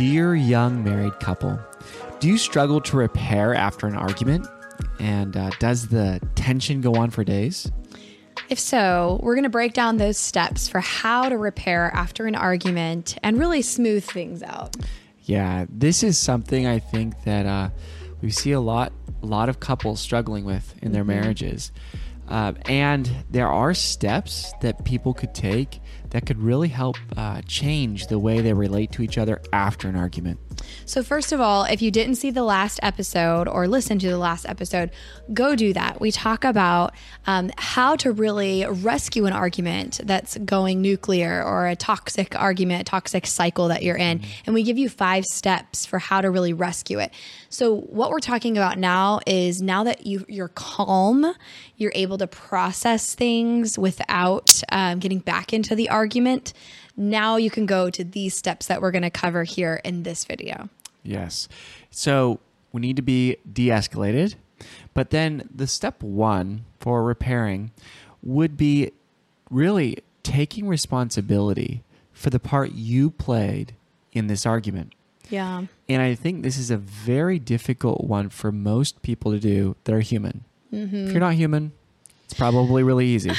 Dear 0.00 0.34
young 0.34 0.82
married 0.82 1.20
couple, 1.20 1.60
do 2.20 2.28
you 2.28 2.38
struggle 2.38 2.80
to 2.80 2.96
repair 2.96 3.54
after 3.54 3.86
an 3.86 3.94
argument? 3.94 4.46
And 4.98 5.36
uh, 5.36 5.50
does 5.58 5.88
the 5.88 6.26
tension 6.36 6.80
go 6.80 6.94
on 6.94 7.10
for 7.10 7.22
days? 7.22 7.70
If 8.48 8.58
so, 8.58 9.20
we're 9.22 9.34
going 9.34 9.44
to 9.44 9.50
break 9.50 9.74
down 9.74 9.98
those 9.98 10.16
steps 10.16 10.68
for 10.68 10.80
how 10.80 11.28
to 11.28 11.36
repair 11.36 11.90
after 11.92 12.26
an 12.26 12.34
argument 12.34 13.18
and 13.22 13.38
really 13.38 13.60
smooth 13.60 14.02
things 14.02 14.42
out. 14.42 14.74
Yeah, 15.24 15.66
this 15.68 16.02
is 16.02 16.16
something 16.16 16.66
I 16.66 16.78
think 16.78 17.24
that 17.24 17.44
uh, 17.44 17.68
we 18.22 18.30
see 18.30 18.52
a 18.52 18.60
lot, 18.60 18.94
a 19.22 19.26
lot 19.26 19.50
of 19.50 19.60
couples 19.60 20.00
struggling 20.00 20.46
with 20.46 20.76
in 20.82 20.92
their 20.92 21.02
Mm-hmm. 21.02 21.20
marriages, 21.20 21.72
uh, 22.26 22.54
and 22.64 23.10
there 23.30 23.48
are 23.48 23.74
steps 23.74 24.50
that 24.62 24.82
people 24.86 25.12
could 25.12 25.34
take 25.34 25.78
that 26.10 26.26
could 26.26 26.38
really 26.38 26.68
help 26.68 26.96
uh, 27.16 27.40
change 27.42 28.06
the 28.08 28.18
way 28.18 28.40
they 28.40 28.52
relate 28.52 28.92
to 28.92 29.02
each 29.02 29.18
other 29.18 29.40
after 29.52 29.88
an 29.88 29.96
argument. 29.96 30.38
So, 30.84 31.02
first 31.02 31.32
of 31.32 31.40
all, 31.40 31.64
if 31.64 31.80
you 31.80 31.90
didn't 31.90 32.16
see 32.16 32.30
the 32.30 32.42
last 32.42 32.80
episode 32.82 33.48
or 33.48 33.66
listen 33.66 33.98
to 34.00 34.08
the 34.08 34.18
last 34.18 34.46
episode, 34.46 34.90
go 35.32 35.54
do 35.54 35.72
that. 35.72 36.00
We 36.00 36.10
talk 36.10 36.44
about 36.44 36.94
um, 37.26 37.50
how 37.56 37.96
to 37.96 38.12
really 38.12 38.66
rescue 38.68 39.26
an 39.26 39.32
argument 39.32 40.00
that's 40.04 40.36
going 40.38 40.82
nuclear 40.82 41.42
or 41.42 41.66
a 41.68 41.76
toxic 41.76 42.38
argument, 42.38 42.86
toxic 42.86 43.26
cycle 43.26 43.68
that 43.68 43.82
you're 43.82 43.96
in. 43.96 44.22
And 44.46 44.54
we 44.54 44.62
give 44.62 44.78
you 44.78 44.88
five 44.88 45.24
steps 45.24 45.86
for 45.86 45.98
how 45.98 46.20
to 46.20 46.30
really 46.30 46.52
rescue 46.52 46.98
it. 46.98 47.12
So, 47.48 47.76
what 47.76 48.10
we're 48.10 48.20
talking 48.20 48.56
about 48.56 48.78
now 48.78 49.20
is 49.26 49.62
now 49.62 49.84
that 49.84 50.06
you, 50.06 50.24
you're 50.28 50.48
calm, 50.48 51.34
you're 51.76 51.92
able 51.94 52.18
to 52.18 52.26
process 52.26 53.14
things 53.14 53.78
without 53.78 54.62
um, 54.70 54.98
getting 54.98 55.20
back 55.20 55.52
into 55.52 55.74
the 55.74 55.88
argument. 55.88 55.99
Argument, 56.00 56.54
now 56.96 57.36
you 57.36 57.50
can 57.50 57.66
go 57.66 57.90
to 57.90 58.02
these 58.02 58.34
steps 58.34 58.68
that 58.68 58.80
we're 58.80 58.90
going 58.90 59.02
to 59.02 59.10
cover 59.10 59.44
here 59.44 59.82
in 59.84 60.02
this 60.02 60.24
video. 60.24 60.70
Yes. 61.02 61.46
So 61.90 62.40
we 62.72 62.80
need 62.80 62.96
to 62.96 63.02
be 63.02 63.36
de 63.52 63.68
escalated. 63.68 64.36
But 64.94 65.10
then 65.10 65.46
the 65.54 65.66
step 65.66 66.02
one 66.02 66.64
for 66.78 67.04
repairing 67.04 67.72
would 68.22 68.56
be 68.56 68.92
really 69.50 69.98
taking 70.22 70.66
responsibility 70.68 71.82
for 72.14 72.30
the 72.30 72.40
part 72.40 72.72
you 72.72 73.10
played 73.10 73.74
in 74.12 74.26
this 74.26 74.46
argument. 74.46 74.94
Yeah. 75.28 75.66
And 75.86 76.00
I 76.00 76.14
think 76.14 76.42
this 76.42 76.56
is 76.56 76.70
a 76.70 76.78
very 76.78 77.38
difficult 77.38 78.04
one 78.04 78.30
for 78.30 78.50
most 78.50 79.02
people 79.02 79.32
to 79.32 79.38
do 79.38 79.76
that 79.84 79.94
are 79.94 80.00
human. 80.00 80.44
Mm-hmm. 80.72 80.96
If 80.96 81.10
you're 81.12 81.20
not 81.20 81.34
human, 81.34 81.72
it's 82.24 82.34
probably 82.34 82.82
really 82.82 83.06
easy. 83.06 83.32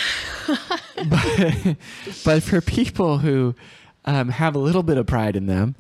but, 1.09 1.77
but 2.25 2.43
for 2.43 2.61
people 2.61 3.17
who 3.19 3.55
um, 4.05 4.29
have 4.29 4.55
a 4.55 4.59
little 4.59 4.83
bit 4.83 4.97
of 4.97 5.05
pride 5.07 5.35
in 5.35 5.45
them, 5.45 5.75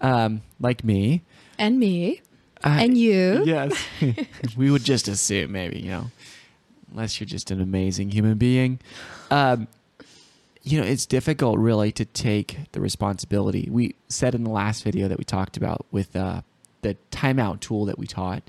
um, 0.00 0.42
like 0.60 0.84
me, 0.84 1.22
And 1.58 1.78
me. 1.78 2.20
I- 2.62 2.82
and 2.84 2.96
you. 2.96 3.42
yes, 3.44 3.72
we 4.56 4.70
would 4.70 4.84
just 4.84 5.06
assume 5.08 5.52
maybe 5.52 5.80
you 5.80 5.90
know, 5.90 6.10
unless 6.90 7.20
you're 7.20 7.26
just 7.26 7.50
an 7.50 7.60
amazing 7.60 8.10
human 8.10 8.38
being, 8.38 8.80
um, 9.30 9.68
you 10.62 10.80
know, 10.80 10.86
it's 10.86 11.04
difficult 11.04 11.58
really 11.58 11.92
to 11.92 12.06
take 12.06 12.56
the 12.72 12.80
responsibility. 12.80 13.68
We 13.70 13.96
said 14.08 14.34
in 14.34 14.44
the 14.44 14.50
last 14.50 14.82
video 14.82 15.08
that 15.08 15.18
we 15.18 15.24
talked 15.24 15.58
about 15.58 15.84
with 15.90 16.16
uh, 16.16 16.40
the 16.80 16.96
timeout 17.10 17.60
tool 17.60 17.84
that 17.84 17.98
we 17.98 18.06
taught, 18.06 18.42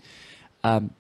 um, 0.64 0.92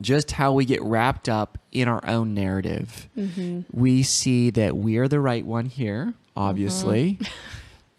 just 0.00 0.32
how 0.32 0.52
we 0.52 0.64
get 0.64 0.82
wrapped 0.82 1.28
up 1.28 1.58
in 1.72 1.88
our 1.88 2.06
own 2.06 2.34
narrative. 2.34 3.08
Mm-hmm. 3.16 3.60
We 3.72 4.02
see 4.02 4.50
that 4.50 4.76
we're 4.76 5.08
the 5.08 5.20
right 5.20 5.44
one 5.44 5.66
here, 5.66 6.14
obviously. 6.36 7.14
Mm-hmm. 7.14 7.24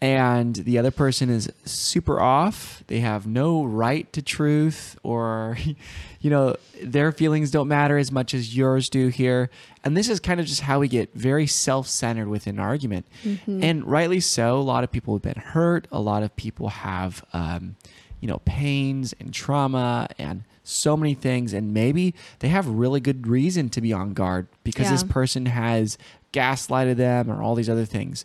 And 0.00 0.54
the 0.54 0.78
other 0.78 0.92
person 0.92 1.28
is 1.28 1.50
super 1.64 2.20
off. 2.20 2.84
They 2.86 3.00
have 3.00 3.26
no 3.26 3.64
right 3.64 4.10
to 4.12 4.22
truth, 4.22 4.96
or, 5.02 5.58
you 6.20 6.30
know, 6.30 6.54
their 6.80 7.10
feelings 7.10 7.50
don't 7.50 7.66
matter 7.66 7.98
as 7.98 8.12
much 8.12 8.32
as 8.32 8.56
yours 8.56 8.88
do 8.88 9.08
here. 9.08 9.50
And 9.82 9.96
this 9.96 10.08
is 10.08 10.20
kind 10.20 10.38
of 10.38 10.46
just 10.46 10.60
how 10.60 10.78
we 10.78 10.86
get 10.86 11.12
very 11.14 11.48
self 11.48 11.88
centered 11.88 12.28
within 12.28 12.56
an 12.56 12.60
argument. 12.60 13.06
Mm-hmm. 13.24 13.64
And 13.64 13.84
rightly 13.84 14.20
so. 14.20 14.58
A 14.58 14.62
lot 14.62 14.84
of 14.84 14.92
people 14.92 15.14
have 15.14 15.22
been 15.22 15.42
hurt. 15.42 15.88
A 15.90 15.98
lot 15.98 16.22
of 16.22 16.34
people 16.36 16.68
have, 16.68 17.24
um, 17.32 17.74
you 18.20 18.28
know, 18.28 18.38
pains 18.44 19.14
and 19.18 19.34
trauma 19.34 20.06
and 20.16 20.44
so 20.68 20.96
many 20.96 21.14
things. 21.14 21.52
And 21.52 21.72
maybe 21.72 22.14
they 22.40 22.48
have 22.48 22.66
really 22.68 23.00
good 23.00 23.26
reason 23.26 23.68
to 23.70 23.80
be 23.80 23.92
on 23.92 24.12
guard 24.12 24.48
because 24.64 24.88
this 24.90 25.02
person 25.04 25.46
has 25.46 25.96
gaslighted 26.32 26.96
them 26.96 27.30
or 27.30 27.42
all 27.42 27.54
these 27.54 27.68
other 27.70 27.84
things. 27.84 28.24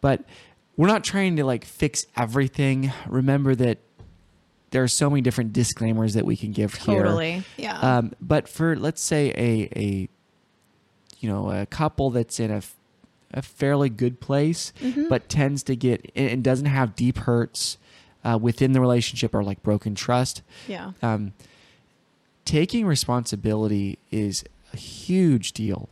But 0.00 0.24
we're 0.76 0.86
not 0.88 1.04
trying 1.04 1.36
to 1.36 1.44
like 1.44 1.64
fix 1.64 2.06
everything. 2.16 2.92
Remember 3.08 3.54
that 3.54 3.78
there 4.70 4.82
are 4.84 4.88
so 4.88 5.10
many 5.10 5.20
different 5.20 5.52
disclaimers 5.52 6.14
that 6.14 6.24
we 6.24 6.36
can 6.36 6.52
give 6.52 6.74
here. 6.74 7.02
Totally. 7.02 7.42
Yeah. 7.56 7.78
Um, 7.78 8.12
but 8.20 8.48
for 8.48 8.76
let's 8.76 9.02
say 9.02 9.30
a 9.36 9.68
a 9.78 10.08
you 11.18 11.28
know 11.28 11.50
a 11.50 11.66
couple 11.66 12.10
that's 12.10 12.38
in 12.40 12.50
a 12.50 12.62
a 13.32 13.42
fairly 13.42 13.88
good 13.88 14.20
place, 14.20 14.72
Mm-hmm. 14.80 15.08
but 15.08 15.28
tends 15.28 15.62
to 15.64 15.76
get 15.76 16.10
and 16.16 16.30
and 16.30 16.44
doesn't 16.44 16.66
have 16.66 16.94
deep 16.96 17.18
hurts 17.18 17.76
uh, 18.24 18.38
within 18.40 18.72
the 18.72 18.80
relationship 18.80 19.34
or 19.34 19.42
like 19.44 19.62
broken 19.62 19.94
trust. 19.94 20.42
yeah. 20.68 20.92
Um, 21.02 21.32
taking 22.44 22.86
responsibility 22.86 23.98
is 24.10 24.44
a 24.72 24.76
huge 24.76 25.52
deal. 25.52 25.88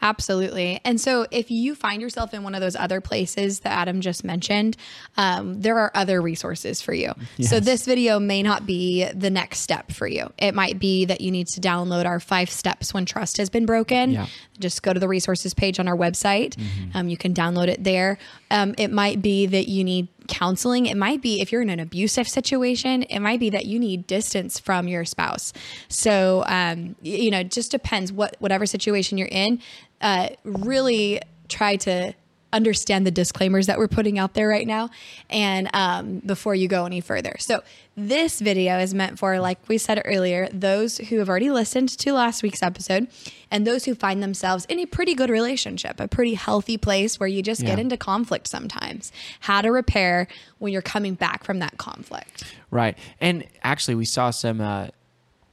Absolutely. 0.00 0.80
And 0.84 1.00
so, 1.00 1.26
if 1.30 1.50
you 1.50 1.74
find 1.74 2.00
yourself 2.00 2.32
in 2.32 2.44
one 2.44 2.54
of 2.54 2.60
those 2.60 2.76
other 2.76 3.00
places 3.00 3.60
that 3.60 3.72
Adam 3.72 4.00
just 4.00 4.22
mentioned, 4.22 4.76
um, 5.16 5.60
there 5.60 5.76
are 5.78 5.90
other 5.94 6.22
resources 6.22 6.80
for 6.80 6.92
you. 6.94 7.12
So, 7.40 7.58
this 7.58 7.84
video 7.84 8.20
may 8.20 8.42
not 8.42 8.64
be 8.64 9.08
the 9.12 9.30
next 9.30 9.58
step 9.60 9.90
for 9.90 10.06
you. 10.06 10.32
It 10.38 10.54
might 10.54 10.78
be 10.78 11.04
that 11.06 11.20
you 11.20 11.32
need 11.32 11.48
to 11.48 11.60
download 11.60 12.06
our 12.06 12.20
five 12.20 12.48
steps 12.48 12.94
when 12.94 13.06
trust 13.06 13.38
has 13.38 13.50
been 13.50 13.66
broken. 13.66 14.12
Yeah. 14.12 14.26
Just 14.60 14.82
go 14.82 14.92
to 14.92 15.00
the 15.00 15.08
resources 15.08 15.52
page 15.52 15.80
on 15.80 15.88
our 15.88 15.96
website. 15.96 16.56
Um, 16.94 17.08
you 17.08 17.16
can 17.16 17.34
download 17.34 17.68
it 17.68 17.82
there. 17.82 18.18
Um, 18.50 18.74
it 18.78 18.90
might 18.90 19.20
be 19.22 19.46
that 19.46 19.68
you 19.68 19.84
need 19.84 20.08
counseling. 20.28 20.86
It 20.86 20.96
might 20.96 21.22
be 21.22 21.40
if 21.40 21.50
you're 21.52 21.62
in 21.62 21.70
an 21.70 21.80
abusive 21.80 22.28
situation, 22.28 23.02
it 23.04 23.20
might 23.20 23.40
be 23.40 23.50
that 23.50 23.66
you 23.66 23.78
need 23.78 24.06
distance 24.06 24.58
from 24.58 24.88
your 24.88 25.04
spouse. 25.04 25.52
So, 25.88 26.44
um, 26.46 26.96
you 27.02 27.30
know, 27.30 27.42
just 27.42 27.70
depends 27.70 28.12
what 28.12 28.36
whatever 28.38 28.66
situation 28.66 29.18
you're 29.18 29.28
in. 29.28 29.60
Uh, 30.00 30.28
really 30.44 31.20
try 31.48 31.76
to 31.76 32.14
understand 32.52 33.06
the 33.06 33.10
disclaimers 33.10 33.66
that 33.66 33.78
we're 33.78 33.88
putting 33.88 34.18
out 34.18 34.34
there 34.34 34.48
right 34.48 34.66
now 34.66 34.88
and 35.28 35.68
um, 35.74 36.20
before 36.20 36.54
you 36.54 36.68
go 36.68 36.86
any 36.86 37.00
further. 37.00 37.36
So 37.38 37.62
this 37.96 38.40
video 38.40 38.78
is 38.78 38.94
meant 38.94 39.18
for 39.18 39.40
like 39.40 39.58
we 39.68 39.76
said 39.76 40.00
earlier 40.04 40.48
those 40.52 40.98
who 40.98 41.18
have 41.18 41.28
already 41.28 41.50
listened 41.50 41.88
to 41.88 42.12
last 42.12 42.44
week's 42.44 42.62
episode 42.62 43.08
and 43.50 43.66
those 43.66 43.84
who 43.86 43.94
find 43.94 44.22
themselves 44.22 44.64
in 44.66 44.78
a 44.78 44.86
pretty 44.86 45.14
good 45.14 45.30
relationship 45.30 45.98
a 45.98 46.06
pretty 46.06 46.34
healthy 46.34 46.76
place 46.76 47.18
where 47.18 47.28
you 47.28 47.42
just 47.42 47.62
get 47.64 47.78
into 47.78 47.96
conflict 47.96 48.46
sometimes. 48.46 49.12
How 49.40 49.60
to 49.60 49.70
repair 49.70 50.28
when 50.58 50.72
you're 50.72 50.82
coming 50.82 51.14
back 51.14 51.44
from 51.44 51.58
that 51.58 51.76
conflict. 51.78 52.44
Right. 52.70 52.96
And 53.20 53.44
actually, 53.62 53.94
we 53.94 54.04
saw 54.04 54.30
some 54.30 54.60
uh, 54.60 54.88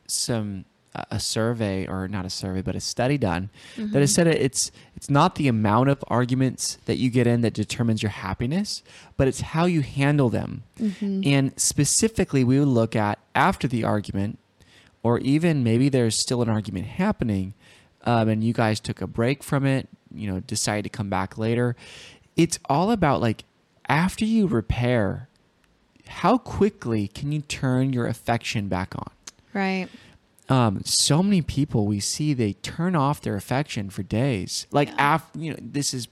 some 0.08 0.66
a 1.12 1.20
survey 1.20 1.88
or 1.88 2.08
not 2.08 2.26
a 2.26 2.30
survey, 2.30 2.62
but 2.62 2.76
a 2.76 2.80
study 2.80 3.18
done 3.18 3.50
that 3.78 4.00
has 4.00 4.14
said 4.14 4.28
it's 4.28 4.72
it's 4.96 5.10
not 5.10 5.36
the 5.36 5.48
amount 5.48 5.90
of 5.90 6.04
arguments 6.08 6.78
that 6.86 6.98
you 6.98 7.10
get 7.10 7.28
in 7.28 7.42
that 7.42 7.54
determines 7.54 8.02
your 8.02 8.12
happiness, 8.12 8.84
but 9.18 9.28
it's 9.28 9.42
how 9.42 9.66
you 9.66 9.82
handle 9.82 10.30
them. 10.30 10.64
And 11.26 11.54
specifically, 11.60 12.44
we 12.44 12.60
would 12.60 12.68
look 12.68 12.96
at 12.96 13.20
after 13.34 13.68
the 13.68 13.84
argument, 13.84 14.40
or 15.04 15.20
even 15.20 15.64
maybe 15.64 15.90
there's 15.90 16.20
still 16.20 16.42
an 16.42 16.50
argument 16.50 16.88
happening, 16.88 17.54
um, 18.06 18.30
and 18.30 18.44
you 18.44 18.54
guys 18.54 18.80
took 18.80 19.02
a 19.02 19.08
break 19.08 19.44
from 19.44 19.66
it, 19.66 19.88
you 20.14 20.32
know, 20.32 20.40
decided 20.40 20.84
to 20.84 20.90
come 20.90 21.10
back 21.10 21.38
later. 21.38 21.76
It's 22.36 22.60
all 22.66 22.92
about 22.92 23.22
like 23.22 23.44
after 23.88 24.26
you 24.26 24.48
repair 24.48 25.28
how 26.08 26.38
quickly 26.38 27.08
can 27.08 27.32
you 27.32 27.42
turn 27.42 27.92
your 27.94 28.08
affection 28.08 28.68
back 28.68 28.96
on? 28.96 29.10
right 29.54 29.88
Um, 30.48 30.82
so 30.86 31.24
many 31.24 31.42
people 31.42 31.88
we 31.88 32.00
see 32.00 32.34
they 32.34 32.54
turn 32.54 32.96
off 32.96 33.22
their 33.22 33.36
affection 33.36 33.90
for 33.90 34.04
days. 34.04 34.68
Like 34.72 34.90
Yeah. 34.90 35.16
af 35.16 35.24
you 35.38 35.52
know, 35.52 35.58
this 35.60 35.94
is 35.94 36.08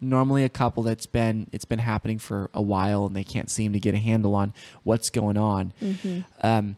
normally 0.00 0.44
a 0.44 0.48
couple 0.48 0.82
that's 0.82 1.06
been 1.06 1.46
it's 1.52 1.64
been 1.64 1.78
happening 1.80 2.18
for 2.18 2.50
a 2.54 2.62
while 2.62 3.06
and 3.06 3.14
they 3.16 3.24
can't 3.24 3.50
seem 3.50 3.72
to 3.72 3.80
get 3.80 3.94
a 3.94 3.98
handle 3.98 4.34
on 4.34 4.52
what's 4.84 5.10
going 5.10 5.36
on. 5.36 5.72
Um, 6.42 6.76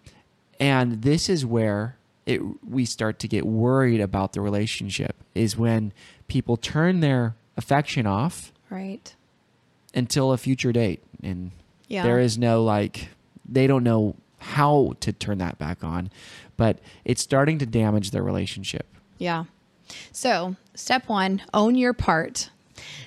and 0.59 1.03
this 1.03 1.29
is 1.29 1.45
where 1.47 1.97
it 2.27 2.41
we 2.69 2.85
start 2.85 3.19
to 3.21 3.29
get 3.29 3.47
worried 3.47 4.01
about 4.01 4.33
the 4.35 4.41
relationship 4.41 5.17
is 5.35 5.57
when 5.57 5.93
people 6.29 6.57
turn 6.57 7.01
their 7.01 7.35
affection 7.57 8.07
off 8.07 8.53
Right. 8.69 9.15
until 9.95 10.33
a 10.33 10.39
future 10.39 10.73
date 10.73 11.03
and 11.23 11.51
Yeah. 11.89 12.03
there 12.03 12.19
is 12.21 12.37
no 12.39 12.63
like 12.63 13.09
they 13.49 13.67
don't 13.67 13.83
know 13.85 14.17
how 14.41 14.93
to 15.01 15.13
turn 15.13 15.39
that 15.39 15.59
back 15.59 15.85
on 15.85 16.11
but 16.57 16.79
it's 17.05 17.23
starting 17.23 17.59
to 17.59 17.67
damage 17.67 18.11
their 18.11 18.23
relationship 18.23 18.87
Yeah. 19.19 19.45
So, 20.13 20.55
step 20.75 21.09
one, 21.09 21.43
own 21.53 21.75
your 21.75 21.93
part. 21.93 22.51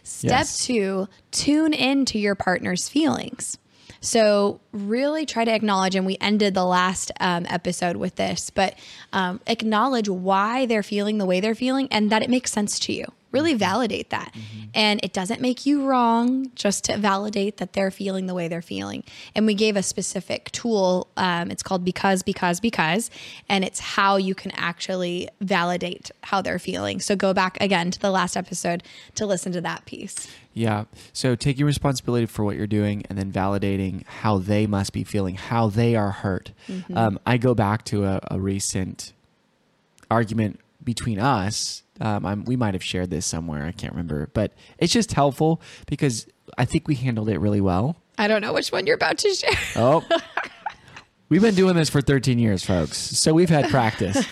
Step 0.03 0.30
Yes. 0.31 0.65
two, 0.65 1.07
tune 1.31 1.74
into 1.74 2.19
your 2.19 2.35
partner's 2.35 2.89
feelings. 2.89 3.57
So, 4.01 4.59
really 4.74 5.25
try 5.25 5.45
to 5.45 5.51
acknowledge, 5.51 5.95
and 5.95 6.06
we 6.06 6.18
ended 6.19 6.56
the 6.56 6.65
last 6.65 7.09
um, 7.21 7.45
episode 7.50 7.95
with 7.95 8.15
this, 8.15 8.50
but 8.50 8.77
um, 9.13 9.39
acknowledge 9.47 10.09
why 10.09 10.65
they're 10.65 10.83
feeling 10.83 11.19
the 11.19 11.25
way 11.25 11.39
they're 11.39 11.56
feeling 11.56 11.88
and 11.89 12.09
that 12.12 12.21
it 12.21 12.29
makes 12.29 12.51
sense 12.51 12.79
to 12.79 12.94
you. 12.94 13.06
Really 13.33 13.53
validate 13.56 14.12
that. 14.12 14.33
And 14.74 15.01
it 15.03 15.12
doesn't 15.12 15.41
make 15.41 15.65
you 15.65 15.85
wrong 15.85 16.51
just 16.56 16.85
to 16.85 16.97
validate 16.97 17.57
that 17.57 17.74
they're 17.74 17.91
feeling 17.91 18.27
the 18.27 18.33
way 18.33 18.47
they're 18.47 18.62
feeling. 18.62 19.03
And 19.35 19.45
we 19.45 19.53
gave 19.56 19.75
a 19.75 19.83
specific 19.83 20.51
tool. 20.51 21.07
Um, 21.18 21.51
it's 21.51 21.63
called 21.63 21.83
Because, 21.83 22.24
Because, 22.24 22.62
Because. 22.62 23.09
And 23.50 23.65
it's 23.65 23.80
how 23.80 24.15
you 24.18 24.33
can 24.35 24.51
actually 24.51 25.27
validate 25.41 26.12
how 26.21 26.41
they're 26.41 26.59
feeling. 26.59 27.01
So 27.01 27.15
go 27.15 27.33
back 27.33 27.57
again 27.59 27.91
to 27.91 28.00
the 28.00 28.12
last 28.12 28.38
episode 28.38 28.83
to 29.15 29.25
listen 29.25 29.51
to 29.53 29.62
that 29.62 29.86
piece. 29.86 30.27
yeah 30.53 30.83
so 31.13 31.36
taking 31.36 31.65
responsibility 31.65 32.27
for 32.27 32.44
what 32.45 32.56
you're 32.56 32.68
doing 32.68 33.03
and 33.09 33.18
then 33.18 33.31
validating 33.31 34.06
how 34.21 34.38
they 34.38 34.68
must 34.68 34.94
be 34.94 35.03
feeling 35.03 35.33
how 35.33 35.68
they 35.68 35.95
are 35.95 36.12
hurt 36.12 36.51
um, 36.94 37.19
i 37.25 37.38
go 37.38 37.56
back 37.56 37.83
to 37.83 38.06
a, 38.06 38.19
a 38.29 38.39
recent 38.39 39.13
argument 40.12 40.59
between 40.83 41.18
us 41.19 41.81
um, 42.01 42.25
I'm, 42.25 42.43
we 42.45 42.55
might 42.55 42.73
have 42.73 42.83
shared 42.83 43.09
this 43.09 43.25
somewhere 43.25 43.65
i 43.65 43.71
can't 43.71 43.93
remember 43.93 44.29
but 44.33 44.53
it's 44.79 44.91
just 44.93 45.13
helpful 45.13 45.61
because 45.87 46.27
i 46.57 46.65
think 46.65 46.87
we 46.87 46.95
handled 46.95 47.29
it 47.29 47.39
really 47.39 47.61
well 47.61 47.97
I 48.15 48.27
don't 48.27 48.41
know 48.41 48.53
which 48.53 48.71
one 48.71 48.85
you're 48.85 48.93
about 48.95 49.17
to 49.17 49.33
share. 49.33 49.49
Oh. 49.75 50.05
We've 51.29 51.41
been 51.41 51.55
doing 51.55 51.75
this 51.75 51.89
for 51.89 51.99
13 51.99 52.37
years, 52.37 52.63
folks. 52.63 52.95
So 52.99 53.33
we've 53.33 53.49
had 53.49 53.71
practice. 53.71 54.23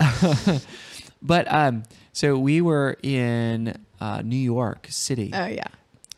but 1.22 1.46
um 1.52 1.84
so 2.12 2.36
we 2.36 2.60
were 2.60 2.96
in 3.04 3.78
uh, 4.00 4.22
New 4.24 4.34
York 4.36 4.88
City 4.90 5.30
Oh, 5.32 5.46
yeah. 5.46 5.62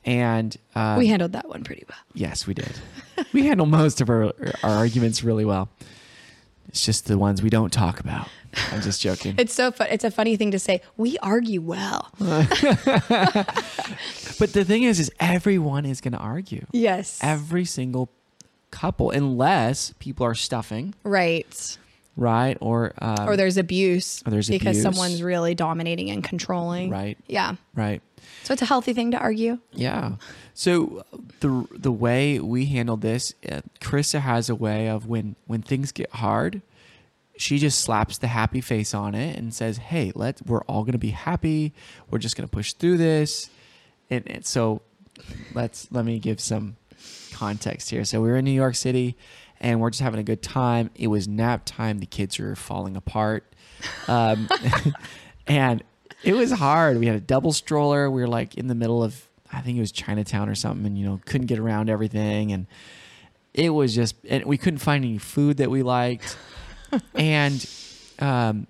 and 0.07 0.57
uh, 0.75 0.95
We 0.99 1.09
handled 1.09 1.33
that 1.33 1.49
one 1.51 1.65
pretty 1.65 1.85
well. 1.87 1.99
yes, 2.15 2.47
we 2.47 2.55
did. 2.55 2.73
we 3.35 3.47
handle 3.47 3.67
most 3.67 4.01
of 4.01 4.09
our 4.09 4.33
our 4.63 4.71
arguments 4.79 5.23
really 5.23 5.45
well. 5.45 5.69
It's 6.73 6.85
just 6.85 7.07
the 7.07 7.19
ones 7.19 7.43
we 7.43 7.51
don't 7.51 7.71
talk 7.71 8.01
about. 8.01 8.29
I'm 8.71 8.81
just 8.81 9.01
joking. 9.03 9.35
It's 9.39 9.53
so 9.55 9.71
fun. 9.71 9.89
It's 9.91 10.05
a 10.05 10.11
funny 10.11 10.37
thing 10.37 10.51
to 10.53 10.59
say. 10.59 10.81
We 10.97 11.19
argue 11.19 11.61
well. 11.61 12.11
but 12.19 12.39
the 14.53 14.65
thing 14.67 14.83
is 14.85 14.99
is 14.99 15.13
everyone 15.21 15.85
is 15.85 16.01
going 16.01 16.13
to 16.13 16.19
argue. 16.19 16.65
Yes. 16.73 17.19
Every 17.23 17.67
single 17.67 18.09
couple 18.71 19.11
unless 19.11 19.93
people 19.99 20.25
are 20.25 20.35
stuffing, 20.35 20.95
right. 21.05 21.79
right? 22.17 22.57
Or 22.61 22.95
um, 22.99 23.29
Or 23.29 23.37
there's 23.37 23.59
abuse. 23.59 24.23
Or 24.27 24.31
there's 24.31 24.49
because 24.49 24.79
abuse. 24.79 24.83
someone's 24.83 25.23
really 25.23 25.55
dominating 25.55 26.11
and 26.11 26.25
controlling. 26.25 26.89
Right. 26.89 27.19
Yeah. 27.27 27.57
right. 27.75 28.01
So 28.43 28.53
it's 28.53 28.63
a 28.63 28.67
healthy 28.67 28.93
thing 28.93 29.11
to 29.13 29.19
argue. 29.19 29.59
Yeah. 29.73 30.17
So 30.55 31.05
the 31.41 31.67
the 31.73 31.93
way 31.93 32.39
we 32.41 32.67
handle 32.67 32.97
this, 32.97 33.35
uh, 33.51 33.61
Karissa 33.81 34.21
has 34.21 34.49
a 34.49 34.55
way 34.55 34.89
of 34.89 35.07
when 35.07 35.37
when 35.47 35.63
things 35.63 35.93
get 35.93 36.11
hard, 36.11 36.63
she 37.37 37.59
just 37.59 37.81
slaps 37.81 38.19
the 38.19 38.29
happy 38.29 38.61
face 38.61 38.95
on 38.95 39.15
it 39.15 39.37
and 39.37 39.55
says, 39.55 39.79
"Hey, 39.79 40.13
let's 40.15 40.43
we're 40.43 40.63
all 40.63 40.83
going 40.83 40.93
to 40.93 40.99
be 40.99 41.11
happy. 41.11 41.73
We're 42.11 42.19
just 42.19 42.37
going 42.37 42.49
to 42.49 42.53
push 42.53 42.73
through 42.73 42.99
this." 42.99 43.49
And, 44.11 44.29
and 44.29 44.45
so 44.45 44.83
let's 45.55 45.89
let 45.91 46.05
me 46.05 46.19
give 46.19 46.41
some 46.41 46.77
context 47.33 47.91
here. 47.91 48.05
So 48.05 48.21
we 48.21 48.29
were 48.29 48.37
in 48.37 48.45
New 48.45 48.51
York 48.51 48.75
City 48.75 49.17
and 49.61 49.81
we're 49.81 49.91
just 49.91 50.03
having 50.03 50.21
a 50.21 50.25
good 50.25 50.43
time. 50.43 50.91
It 50.95 51.07
was 51.07 51.27
nap 51.29 51.63
time. 51.65 52.01
The 52.01 52.07
kids 52.07 52.39
were 52.39 52.57
falling 52.57 52.97
apart. 52.97 53.45
Um, 54.09 54.49
and 55.47 55.83
it 56.25 56.35
was 56.35 56.51
hard. 56.53 56.99
We 56.99 57.07
had 57.07 57.17
a 57.17 57.21
double 57.21 57.53
stroller. 57.53 58.11
We 58.11 58.21
were 58.21 58.29
like 58.29 58.57
in 58.57 58.69
the 58.69 58.75
middle 58.75 59.03
of, 59.03 59.29
I 59.53 59.61
think 59.61 59.77
it 59.77 59.81
was 59.81 59.93
Chinatown 59.93 60.49
or 60.49 60.55
something, 60.55 60.87
and 60.87 60.99
you 60.99 61.05
know, 61.05 61.21
couldn't 61.27 61.47
get 61.47 61.59
around 61.59 61.91
everything. 61.91 62.53
And 62.53 62.67
it 63.55 63.71
was 63.71 63.95
just, 63.95 64.17
and 64.29 64.45
we 64.45 64.57
couldn't 64.57 64.79
find 64.79 65.05
any 65.05 65.19
food 65.19 65.59
that 65.59 65.71
we 65.71 65.83
liked. 65.83 66.37
and, 67.15 67.69
um, 68.19 68.67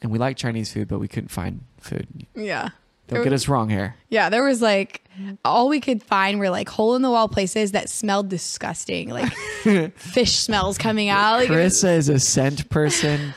and 0.00 0.10
we 0.10 0.18
like 0.18 0.36
Chinese 0.36 0.72
food, 0.72 0.88
but 0.88 0.98
we 0.98 1.08
couldn't 1.08 1.30
find 1.30 1.64
food. 1.80 2.26
Yeah. 2.34 2.70
Don't 3.08 3.24
get 3.24 3.32
us 3.32 3.48
wrong 3.48 3.68
here. 3.68 3.96
Yeah, 4.08 4.30
there 4.30 4.44
was 4.44 4.62
like 4.62 5.04
all 5.44 5.68
we 5.68 5.80
could 5.80 6.02
find 6.02 6.38
were 6.38 6.50
like 6.50 6.68
hole 6.68 6.94
in 6.94 7.02
the 7.02 7.10
wall 7.10 7.28
places 7.28 7.72
that 7.72 7.88
smelled 7.88 8.28
disgusting, 8.28 9.10
like 9.10 9.32
fish 9.96 10.36
smells 10.36 10.78
coming 10.78 11.08
out. 11.08 11.40
Like, 11.40 11.48
Karissa 11.50 11.96
is 11.96 12.08
a 12.08 12.18
scent 12.18 12.70
person, 12.70 13.34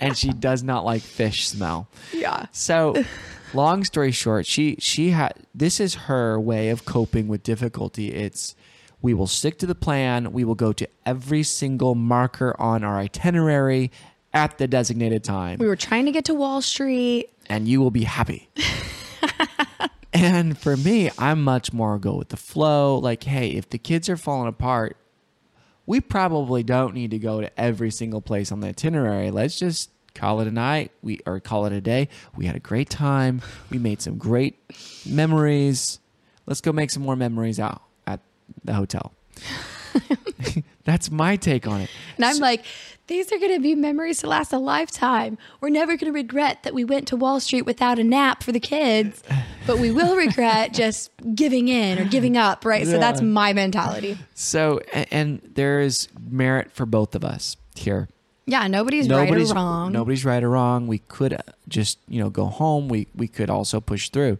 and 0.00 0.16
she 0.16 0.30
does 0.32 0.62
not 0.62 0.84
like 0.84 1.02
fish 1.02 1.48
smell. 1.48 1.88
yeah. 2.12 2.46
So, 2.52 2.94
long 3.52 3.84
story 3.84 4.10
short, 4.12 4.46
she 4.46 4.76
she 4.78 5.10
had 5.10 5.34
this 5.54 5.80
is 5.80 5.94
her 5.94 6.38
way 6.40 6.70
of 6.70 6.84
coping 6.84 7.28
with 7.28 7.42
difficulty. 7.42 8.12
It's 8.12 8.54
we 9.02 9.12
will 9.14 9.26
stick 9.26 9.58
to 9.58 9.66
the 9.66 9.74
plan. 9.74 10.32
We 10.32 10.44
will 10.44 10.54
go 10.54 10.72
to 10.72 10.88
every 11.04 11.42
single 11.42 11.94
marker 11.94 12.54
on 12.58 12.82
our 12.84 12.98
itinerary 12.98 13.90
at 14.32 14.58
the 14.58 14.66
designated 14.66 15.22
time, 15.22 15.58
We 15.60 15.68
were 15.68 15.76
trying 15.76 16.06
to 16.06 16.10
get 16.10 16.24
to 16.24 16.34
Wall 16.34 16.60
Street. 16.60 17.30
and 17.46 17.68
you 17.68 17.80
will 17.80 17.92
be 17.92 18.02
happy. 18.02 18.48
and 20.12 20.56
for 20.58 20.76
me, 20.76 21.10
I'm 21.18 21.42
much 21.42 21.72
more 21.72 21.98
go 21.98 22.14
with 22.16 22.30
the 22.30 22.36
flow. 22.36 22.98
Like, 22.98 23.24
hey, 23.24 23.50
if 23.50 23.68
the 23.70 23.78
kids 23.78 24.08
are 24.08 24.16
falling 24.16 24.48
apart, 24.48 24.96
we 25.86 26.00
probably 26.00 26.62
don't 26.62 26.94
need 26.94 27.10
to 27.10 27.18
go 27.18 27.40
to 27.40 27.60
every 27.60 27.90
single 27.90 28.20
place 28.20 28.50
on 28.50 28.60
the 28.60 28.68
itinerary. 28.68 29.30
Let's 29.30 29.58
just 29.58 29.90
call 30.14 30.40
it 30.40 30.48
a 30.48 30.50
night. 30.50 30.92
We 31.02 31.20
or 31.26 31.40
call 31.40 31.66
it 31.66 31.72
a 31.72 31.80
day. 31.80 32.08
We 32.36 32.46
had 32.46 32.56
a 32.56 32.60
great 32.60 32.88
time. 32.88 33.42
We 33.70 33.78
made 33.78 34.00
some 34.00 34.16
great 34.16 34.58
memories. 35.06 35.98
Let's 36.46 36.60
go 36.60 36.72
make 36.72 36.90
some 36.90 37.02
more 37.02 37.16
memories 37.16 37.58
out 37.58 37.82
at 38.06 38.20
the 38.64 38.74
hotel. 38.74 39.12
That's 40.84 41.10
my 41.10 41.36
take 41.36 41.66
on 41.66 41.80
it. 41.80 41.90
And 42.16 42.24
I'm 42.24 42.38
like, 42.38 42.64
these 43.06 43.32
are 43.32 43.38
going 43.38 43.52
to 43.54 43.60
be 43.60 43.74
memories 43.74 44.20
to 44.20 44.28
last 44.28 44.52
a 44.52 44.58
lifetime. 44.58 45.38
We're 45.60 45.70
never 45.70 45.96
going 45.96 46.12
to 46.12 46.16
regret 46.16 46.62
that 46.62 46.74
we 46.74 46.84
went 46.84 47.08
to 47.08 47.16
Wall 47.16 47.40
Street 47.40 47.62
without 47.62 47.98
a 47.98 48.04
nap 48.04 48.42
for 48.42 48.52
the 48.52 48.60
kids, 48.60 49.22
but 49.66 49.78
we 49.78 49.90
will 49.90 50.16
regret 50.16 50.72
just 50.74 51.10
giving 51.34 51.68
in 51.68 51.98
or 51.98 52.04
giving 52.04 52.36
up, 52.36 52.64
right? 52.64 52.86
So 52.86 52.98
that's 52.98 53.20
my 53.22 53.52
mentality. 53.52 54.18
So, 54.34 54.80
a- 54.92 55.12
and 55.12 55.40
there 55.54 55.80
is 55.80 56.08
merit 56.28 56.72
for 56.72 56.86
both 56.86 57.14
of 57.14 57.24
us 57.24 57.56
here. 57.74 58.08
Yeah, 58.46 58.66
nobody's, 58.66 59.08
nobody's 59.08 59.50
right 59.50 59.56
or 59.56 59.64
wrong. 59.64 59.92
Nobody's 59.92 60.24
right 60.24 60.42
or 60.42 60.50
wrong. 60.50 60.86
We 60.86 60.98
could 60.98 61.32
uh, 61.32 61.38
just 61.66 61.98
you 62.08 62.20
know 62.20 62.28
go 62.28 62.46
home. 62.46 62.88
We 62.88 63.06
we 63.14 63.26
could 63.26 63.48
also 63.48 63.80
push 63.80 64.10
through, 64.10 64.38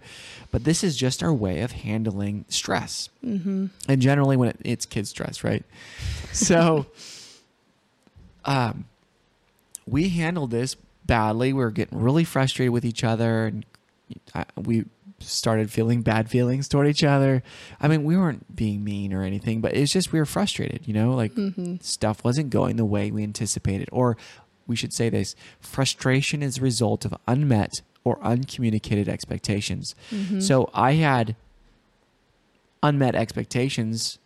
but 0.50 0.64
this 0.64 0.84
is 0.84 0.96
just 0.96 1.22
our 1.22 1.32
way 1.32 1.60
of 1.60 1.72
handling 1.72 2.44
stress. 2.48 3.08
Mm-hmm. 3.24 3.66
And 3.88 4.02
generally, 4.02 4.36
when 4.36 4.50
it, 4.50 4.56
it's 4.62 4.84
kid 4.86 5.06
stress, 5.08 5.42
right? 5.44 5.64
So, 6.34 6.86
um, 8.44 8.86
we 9.86 10.08
handled 10.08 10.50
this 10.50 10.74
badly. 11.06 11.52
We 11.52 11.62
were 11.62 11.70
getting 11.70 12.00
really 12.00 12.24
frustrated 12.24 12.72
with 12.72 12.84
each 12.84 13.04
other, 13.04 13.46
and 13.46 13.64
I, 14.34 14.44
we 14.56 14.84
started 15.20 15.70
feeling 15.70 16.02
bad 16.02 16.28
feelings 16.28 16.68
toward 16.68 16.86
each 16.86 17.04
other. 17.04 17.42
I 17.80 17.88
mean, 17.88 18.04
we 18.04 18.16
weren't 18.16 18.54
being 18.54 18.84
mean 18.84 19.12
or 19.12 19.22
anything, 19.22 19.60
but 19.60 19.74
it's 19.74 19.92
just 19.92 20.12
we 20.12 20.18
were 20.18 20.26
frustrated, 20.26 20.86
you 20.86 20.94
know, 20.94 21.14
like 21.14 21.34
mm-hmm. 21.34 21.76
stuff 21.80 22.24
wasn't 22.24 22.50
going 22.50 22.76
the 22.76 22.84
way 22.84 23.10
we 23.10 23.22
anticipated. 23.22 23.88
Or 23.92 24.16
we 24.66 24.76
should 24.76 24.92
say 24.92 25.08
this 25.08 25.34
frustration 25.60 26.42
is 26.42 26.58
a 26.58 26.60
result 26.60 27.04
of 27.04 27.14
unmet 27.26 27.82
or 28.04 28.18
uncommunicated 28.22 29.08
expectations. 29.08 29.94
Mm-hmm. 30.10 30.40
So 30.40 30.70
I 30.74 30.92
had 30.92 31.36
unmet 32.82 33.14
expectations, 33.14 34.18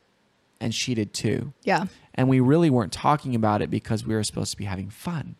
and 0.60 0.74
she 0.74 0.94
did 0.94 1.14
too. 1.14 1.52
yeah. 1.62 1.86
And 2.14 2.28
we 2.28 2.40
really 2.40 2.68
weren't 2.68 2.92
talking 2.92 3.36
about 3.36 3.62
it 3.62 3.70
because 3.70 4.04
we 4.04 4.12
were 4.12 4.24
supposed 4.24 4.50
to 4.50 4.56
be 4.56 4.64
having 4.64 4.90
fun. 4.90 5.36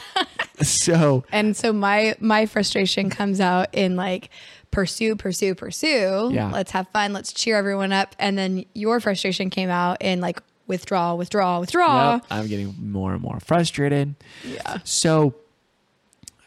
so 0.62 1.22
And 1.30 1.54
so 1.54 1.70
my 1.70 2.16
my 2.18 2.46
frustration 2.46 3.10
comes 3.10 3.40
out 3.40 3.68
in 3.74 3.94
like 3.96 4.30
pursue, 4.70 5.16
pursue, 5.16 5.54
pursue. 5.54 6.30
Yeah. 6.32 6.50
Let's 6.50 6.70
have 6.72 6.88
fun. 6.88 7.12
Let's 7.12 7.32
cheer 7.32 7.56
everyone 7.56 7.92
up. 7.92 8.14
And 8.18 8.36
then 8.36 8.64
your 8.74 9.00
frustration 9.00 9.50
came 9.50 9.70
out 9.70 9.98
in 10.00 10.20
like 10.20 10.40
withdraw, 10.66 11.14
withdraw, 11.14 11.60
withdraw. 11.60 12.14
Yep, 12.14 12.24
I'm 12.30 12.46
getting 12.46 12.74
more 12.78 13.12
and 13.12 13.22
more 13.22 13.40
frustrated. 13.40 14.14
Yeah. 14.44 14.78
So, 14.84 15.34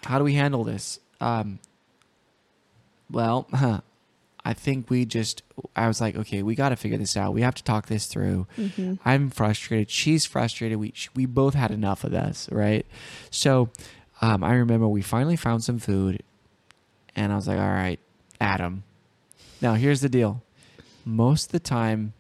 how 0.04 0.18
do 0.18 0.24
we 0.24 0.34
handle 0.34 0.64
this? 0.64 1.00
Um, 1.20 1.60
well, 3.10 3.48
I 4.44 4.54
think 4.54 4.90
we 4.90 5.06
just, 5.06 5.44
I 5.76 5.88
was 5.88 6.02
like, 6.02 6.16
okay, 6.16 6.42
we 6.42 6.56
got 6.56 6.70
to 6.70 6.76
figure 6.76 6.98
this 6.98 7.16
out. 7.16 7.34
We 7.34 7.42
have 7.42 7.54
to 7.56 7.64
talk 7.64 7.88
this 7.88 8.08
through. 8.08 8.48
I'm 9.06 9.30
frustrated. 9.30 9.92
She's 9.92 10.26
frustrated. 10.26 10.80
We, 10.80 10.94
we 11.14 11.28
both 11.28 11.54
had 11.54 11.70
enough 11.70 12.04
of 12.04 12.10
this, 12.12 12.50
right? 12.52 12.86
So 13.30 13.70
um, 14.20 14.44
I 14.44 14.54
remember 14.56 14.88
we 14.88 15.04
finally 15.04 15.36
found 15.36 15.64
some 15.64 15.78
food 15.78 16.24
and 17.16 17.32
I 17.32 17.36
was 17.36 17.48
like, 17.48 17.60
all 17.60 17.70
right, 17.70 18.00
Adam. 18.42 18.84
Now 19.62 19.76
here's 19.76 20.02
the 20.02 20.10
deal. 20.10 20.42
Most 21.06 21.46
of 21.46 21.52
the 21.52 21.60
time 21.60 22.14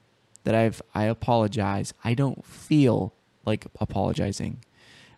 that 0.43 0.55
I've 0.55 0.81
I 0.93 1.05
apologize, 1.05 1.93
I 2.03 2.13
don't 2.13 2.45
feel 2.45 3.13
like 3.45 3.65
apologizing. 3.79 4.63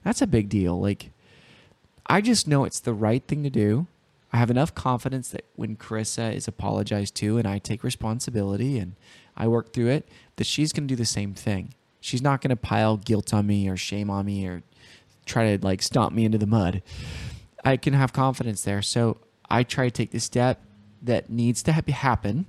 That's 0.03 0.21
a 0.21 0.27
big 0.27 0.49
deal. 0.49 0.79
Like 0.79 1.11
I 2.07 2.21
just 2.21 2.47
know 2.47 2.63
it's 2.63 2.79
the 2.79 2.93
right 2.93 3.23
thing 3.27 3.43
to 3.43 3.49
do. 3.49 3.87
I 4.31 4.37
have 4.37 4.49
enough 4.49 4.73
confidence 4.73 5.29
that 5.29 5.45
when 5.55 5.75
Karissa 5.75 6.33
is 6.33 6.47
apologized 6.47 7.13
to 7.15 7.37
and 7.37 7.47
I 7.47 7.59
take 7.59 7.83
responsibility 7.83 8.79
and 8.79 8.95
I 9.37 9.47
work 9.47 9.73
through 9.73 9.89
it, 9.89 10.09
that 10.37 10.47
she's 10.47 10.73
going 10.73 10.87
to 10.87 10.91
do 10.91 10.95
the 10.95 11.05
same 11.05 11.35
thing. 11.35 11.75
She's 11.99 12.21
not 12.21 12.41
going 12.41 12.49
to 12.49 12.55
pile 12.55 12.97
guilt 12.97 13.33
on 13.33 13.45
me 13.45 13.69
or 13.69 13.77
shame 13.77 14.09
on 14.09 14.25
me 14.25 14.47
or 14.47 14.63
try 15.25 15.55
to 15.55 15.65
like 15.65 15.81
stomp 15.81 16.15
me 16.15 16.25
into 16.25 16.39
the 16.39 16.47
mud. 16.47 16.81
I 17.63 17.77
can 17.77 17.93
have 17.93 18.11
confidence 18.11 18.63
there. 18.63 18.81
So 18.81 19.17
I 19.49 19.63
try 19.63 19.85
to 19.85 19.91
take 19.91 20.11
the 20.11 20.19
step 20.19 20.61
that 21.03 21.29
needs 21.29 21.61
to 21.63 21.73
ha- 21.73 21.81
happen 21.87 22.45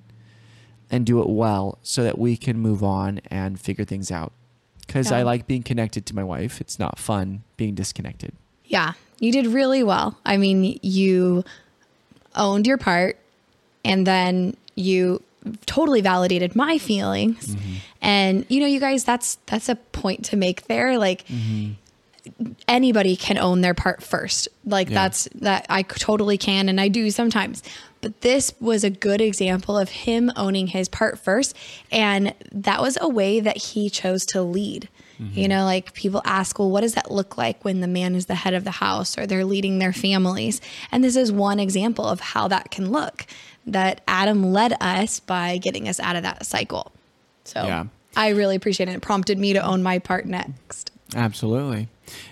and 0.91 1.05
do 1.05 1.21
it 1.21 1.29
well 1.29 1.79
so 1.83 2.03
that 2.05 2.19
we 2.19 2.37
can 2.37 2.59
move 2.59 2.83
on 2.83 3.21
and 3.27 3.61
figure 3.61 3.85
things 3.85 4.11
out. 4.11 4.33
Because 4.87 5.11
I 5.11 5.23
like 5.23 5.47
being 5.47 5.63
connected 5.63 6.05
to 6.07 6.15
my 6.15 6.23
wife. 6.23 6.61
It's 6.61 6.79
not 6.79 6.99
fun 6.99 7.43
being 7.57 7.75
disconnected. 7.75 8.33
Yeah, 8.67 8.93
you 9.19 9.33
did 9.33 9.47
really 9.47 9.83
well. 9.83 10.19
I 10.27 10.37
mean, 10.37 10.79
you 10.83 11.45
owned 12.37 12.67
your 12.67 12.77
part 12.77 13.19
and 13.85 14.07
then 14.07 14.57
you 14.75 15.23
totally 15.67 16.01
validated 16.01 16.57
my 16.57 16.79
feelings. 16.79 17.55
Mm-hmm. 17.55 17.75
And 18.03 18.47
you 18.49 18.61
know, 18.61 18.67
you 18.67 18.81
guys 18.81 19.05
that's 19.05 19.39
that's 19.47 19.69
a 19.69 19.77
point 19.77 20.25
to 20.27 20.37
make 20.37 20.67
there 20.67 20.99
like 20.99 21.27
mm-hmm. 21.27 21.73
Anybody 22.67 23.17
can 23.17 23.39
own 23.39 23.61
their 23.61 23.75
part 23.75 24.03
first. 24.03 24.49
Like 24.65 24.89
Yeah. 24.89 24.95
that's 24.95 25.29
that 25.37 25.67
I 25.69 25.83
totally 25.83 26.39
can 26.39 26.69
and 26.69 26.81
I 26.81 26.89
do 26.89 27.11
sometimes. 27.11 27.63
But 28.01 28.21
this 28.21 28.53
was 28.61 28.85
a 28.85 28.91
good 28.91 29.21
example 29.21 29.79
of 29.79 29.89
him 29.89 30.31
owning 30.37 30.69
his 30.69 30.89
part 30.89 31.19
first 31.19 31.57
and 31.91 32.35
that 32.53 32.81
was 32.81 32.99
a 33.01 33.09
way 33.09 33.41
that 33.41 33.57
he 33.57 33.91
chose 33.91 34.27
to 34.27 34.43
lead. 34.43 34.89
You 35.19 35.27
mm-hmm. 35.27 35.49
know, 35.49 35.65
like 35.65 35.95
people 35.95 36.21
ask, 36.25 36.59
well, 36.59 36.71
what 36.71 36.81
does 36.81 36.95
that 36.95 37.09
look 37.11 37.39
like 37.39 37.65
when 37.65 37.81
the 37.81 37.87
man 37.87 38.17
is 38.17 38.27
the 38.27 38.35
head 38.35 38.53
of 38.53 38.65
the 38.65 38.73
house 38.73 39.17
or 39.17 39.27
they're 39.27 39.45
leading 39.45 39.79
their 39.79 39.93
families? 39.93 40.61
And 40.91 41.05
this 41.05 41.15
is 41.15 41.31
one 41.31 41.61
example 41.61 42.05
of 42.05 42.19
how 42.19 42.49
that 42.49 42.73
can 42.73 42.91
look. 42.91 43.25
That 43.65 44.01
Adam 44.09 44.53
led 44.53 44.77
us 44.81 45.21
by 45.21 45.59
getting 45.59 45.89
us 45.89 46.01
out 46.01 46.17
of 46.17 46.25
that 46.25 46.45
cycle. 46.45 46.93
So 47.45 47.65
Yeah. 47.65 47.85
I 48.17 48.31
really 48.31 48.57
appreciate 48.57 48.89
it. 48.89 48.97
It 48.97 49.03
prompted 49.03 49.39
me 49.39 49.53
to 49.53 49.65
own 49.65 49.83
my 49.83 49.99
part 49.99 50.27
next. 50.27 50.91
Absolutely. 51.15 51.89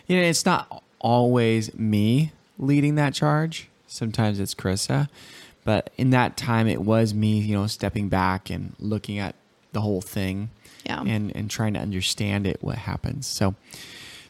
You 0.07 0.17
know, 0.17 0.23
it's 0.23 0.45
not 0.45 0.83
always 1.01 1.75
me 1.75 2.33
leading 2.59 2.95
that 2.97 3.15
charge. 3.15 3.69
Sometimes 3.87 4.41
it's 4.41 4.55
Karissa. 4.55 5.09
But 5.65 5.91
in 5.97 6.11
that 6.11 6.37
time, 6.37 6.67
it 6.67 6.83
was 6.83 7.15
me, 7.15 7.39
you 7.39 7.55
know, 7.55 7.67
stepping 7.67 8.09
back 8.09 8.51
and 8.51 8.75
looking 8.81 9.19
at 9.19 9.35
the 9.73 9.81
whole 9.81 10.01
thing 10.01 10.51
Yeah. 10.85 11.01
and, 11.03 11.35
and 11.37 11.49
trying 11.49 11.75
to 11.75 11.81
understand 11.81 12.47
it, 12.47 12.59
what 12.63 12.79
happens. 12.79 13.27
So, 13.27 13.55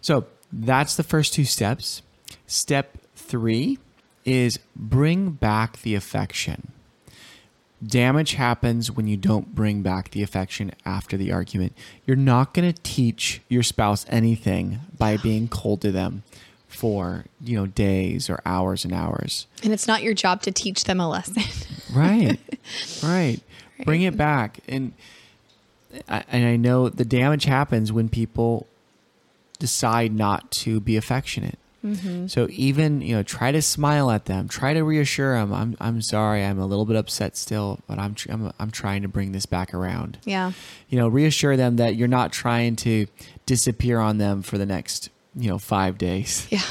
so 0.01 0.27
that's 0.53 0.97
the 0.97 1.03
first 1.03 1.33
two 1.33 1.45
steps. 1.45 2.03
Step 2.47 2.99
three 3.17 3.79
is 4.27 4.59
bring 4.77 5.31
back 5.31 5.81
the 5.83 5.95
affection. 5.95 6.73
Damage 7.85 8.35
happens 8.35 8.91
when 8.91 9.09
you 9.09 9.17
don't 9.17 9.55
bring 9.55 9.83
back 9.83 10.11
the 10.11 10.23
affection 10.23 10.73
after 10.85 11.17
the 11.17 11.33
argument. 11.33 11.73
You're 12.07 12.17
not 12.17 12.55
going 12.55 12.73
to 12.73 12.83
teach 12.83 13.41
your 13.49 13.63
spouse 13.63 14.07
anything 14.09 14.81
by 14.97 15.17
being 15.17 15.49
cold 15.49 15.81
to 15.83 15.91
them 15.91 16.23
for, 16.69 17.25
you 17.41 17.57
know, 17.57 17.67
days 17.67 18.31
or 18.31 18.41
hours 18.47 18.85
and 18.85 18.95
hours. 18.95 19.47
And 19.63 19.73
it's 19.73 19.89
not 19.89 20.03
your 20.03 20.15
job 20.15 20.43
to 20.43 20.53
teach 20.53 20.85
them 20.85 21.01
a 21.01 21.09
lesson. 21.09 21.43
Right. 21.93 22.41
right. 23.03 23.39
Bring 23.85 24.01
it 24.01 24.17
back. 24.17 24.61
And 24.67 24.95
I, 26.09 26.25
and 26.33 26.47
I 26.47 26.57
know 26.57 26.89
the 26.89 27.05
damage 27.05 27.45
happens 27.45 27.93
when 27.93 28.09
people 28.09 28.67
decide 29.59 30.15
not 30.15 30.51
to 30.53 30.81
be 30.81 30.97
affectionate. 30.97 31.59
Mm-hmm. 31.85 32.29
So 32.29 32.47
even 32.51 33.01
you 33.01 33.17
know, 33.17 33.23
try 33.23 33.51
to 33.53 33.61
smile 33.61 34.11
at 34.11 34.27
them. 34.27 34.49
Try 34.49 34.73
to 34.75 34.83
reassure 34.83 35.35
them. 35.39 35.53
I'm 35.53 35.77
I'm 35.81 36.01
sorry. 36.03 36.45
I'm 36.45 36.59
a 36.59 36.67
little 36.67 36.85
bit 36.85 36.97
upset 36.97 37.37
still, 37.37 37.81
but 37.89 37.99
I'm 37.99 38.15
tr- 38.15 38.31
I'm 38.31 38.53
I'm 38.59 38.71
trying 38.71 39.03
to 39.03 39.09
bring 39.09 39.33
this 39.33 39.47
back 39.47 39.75
around. 39.75 40.19
yeah. 40.25 40.53
You 40.89 40.99
know, 40.99 41.09
reassure 41.09 41.57
them 41.57 41.77
that 41.77 41.97
you're 41.97 42.09
not 42.09 42.33
trying 42.33 42.77
to 42.77 43.07
disappear 43.47 43.99
on 43.99 44.19
them 44.19 44.43
for 44.43 44.59
the 44.59 44.67
next 44.67 45.11
you 45.35 45.49
know 45.51 45.59
five 45.59 45.99
days. 45.99 46.47
Yeah. 46.51 46.63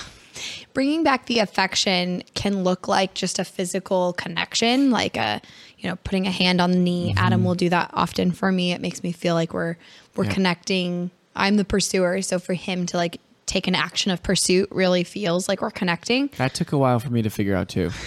Bringing 0.74 1.04
back 1.04 1.26
the 1.26 1.40
affection 1.40 2.24
can 2.34 2.64
look 2.64 2.88
like 2.88 3.14
just 3.14 3.38
a 3.40 3.44
physical 3.44 4.14
connection, 4.14 4.90
like 4.90 5.18
a, 5.18 5.42
you 5.78 5.90
know, 5.90 5.98
putting 5.98 6.26
a 6.26 6.32
hand 6.32 6.62
on 6.62 6.72
the 6.72 6.78
knee. 6.78 7.10
Mm-hmm. 7.10 7.18
Adam 7.26 7.44
will 7.44 7.56
do 7.56 7.68
that 7.70 7.92
often 7.94 8.32
for 8.32 8.50
me. 8.52 8.72
It 8.72 8.80
makes 8.80 9.04
me 9.04 9.12
feel 9.12 9.36
like 9.36 9.54
we're 9.54 9.76
we're 10.16 10.24
Yeah. 10.24 10.34
connecting. 10.34 11.12
I'm 11.36 11.58
the 11.58 11.66
pursuer, 11.66 12.22
so 12.22 12.40
for 12.40 12.54
him 12.54 12.86
to 12.88 12.98
like 12.98 13.20
take 13.52 13.68
an 13.68 13.76
action 13.76 14.12
of 14.12 14.24
pursuit 14.24 14.70
really 14.72 15.04
feels 15.04 15.48
like 15.50 15.62
we're 15.62 15.72
connecting. 15.72 16.30
That 16.38 16.54
took 16.54 16.72
a 16.72 16.78
while 16.78 17.00
for 17.00 17.10
me 17.10 17.22
to 17.22 17.30
figure 17.30 17.56
out 17.56 17.70
too. 17.70 17.92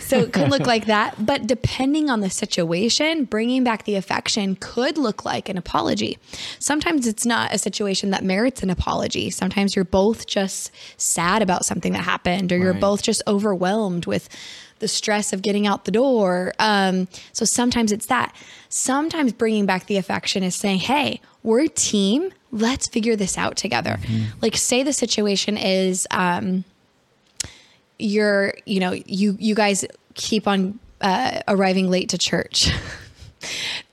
So 0.00 0.18
it 0.18 0.32
could 0.32 0.50
look 0.50 0.66
like 0.66 0.86
that. 0.86 1.24
But 1.24 1.46
depending 1.46 2.10
on 2.10 2.20
the 2.20 2.30
situation, 2.30 3.24
bringing 3.24 3.62
back 3.62 3.84
the 3.84 3.94
affection 3.94 4.56
could 4.56 4.98
look 4.98 5.24
like 5.24 5.48
an 5.48 5.56
apology. 5.56 6.18
Sometimes 6.58 7.06
it's 7.06 7.24
not 7.24 7.54
a 7.54 7.58
situation 7.58 8.10
that 8.10 8.24
merits 8.24 8.64
an 8.64 8.70
apology. 8.70 9.30
Sometimes 9.30 9.76
you're 9.76 9.84
both 9.84 10.26
just 10.26 10.72
sad 10.96 11.40
about 11.40 11.64
something 11.64 11.92
that 11.92 12.02
happened, 12.02 12.50
or 12.50 12.56
you're 12.58 12.72
Right. 12.72 12.80
both 12.80 13.02
just 13.02 13.22
overwhelmed 13.28 14.06
with 14.06 14.28
the 14.80 14.88
stress 14.88 15.32
of 15.32 15.40
getting 15.42 15.68
out 15.68 15.84
the 15.84 15.92
door. 15.92 16.52
Um, 16.58 17.06
so 17.32 17.44
sometimes 17.44 17.92
it's 17.92 18.06
that. 18.06 18.34
Sometimes 18.70 19.32
bringing 19.32 19.66
back 19.66 19.86
the 19.86 19.98
affection 19.98 20.42
is 20.42 20.56
saying, 20.56 20.80
hey, 20.80 21.20
we're 21.44 21.60
a 21.60 21.68
team. 21.68 22.32
Let's 22.52 22.88
figure 22.88 23.16
this 23.16 23.38
out 23.38 23.56
together. 23.56 23.98
Like, 24.42 24.56
say 24.56 24.82
the 24.82 24.92
situation 24.92 25.56
is, 25.56 26.06
um, 26.10 26.64
you're 27.98 28.54
you 28.64 28.80
know 28.80 28.92
you 29.06 29.36
you 29.38 29.54
guys 29.54 29.84
keep 30.14 30.48
on 30.48 30.78
uh, 31.00 31.40
arriving 31.48 31.90
late 31.90 32.08
to 32.10 32.18
church. 32.18 32.70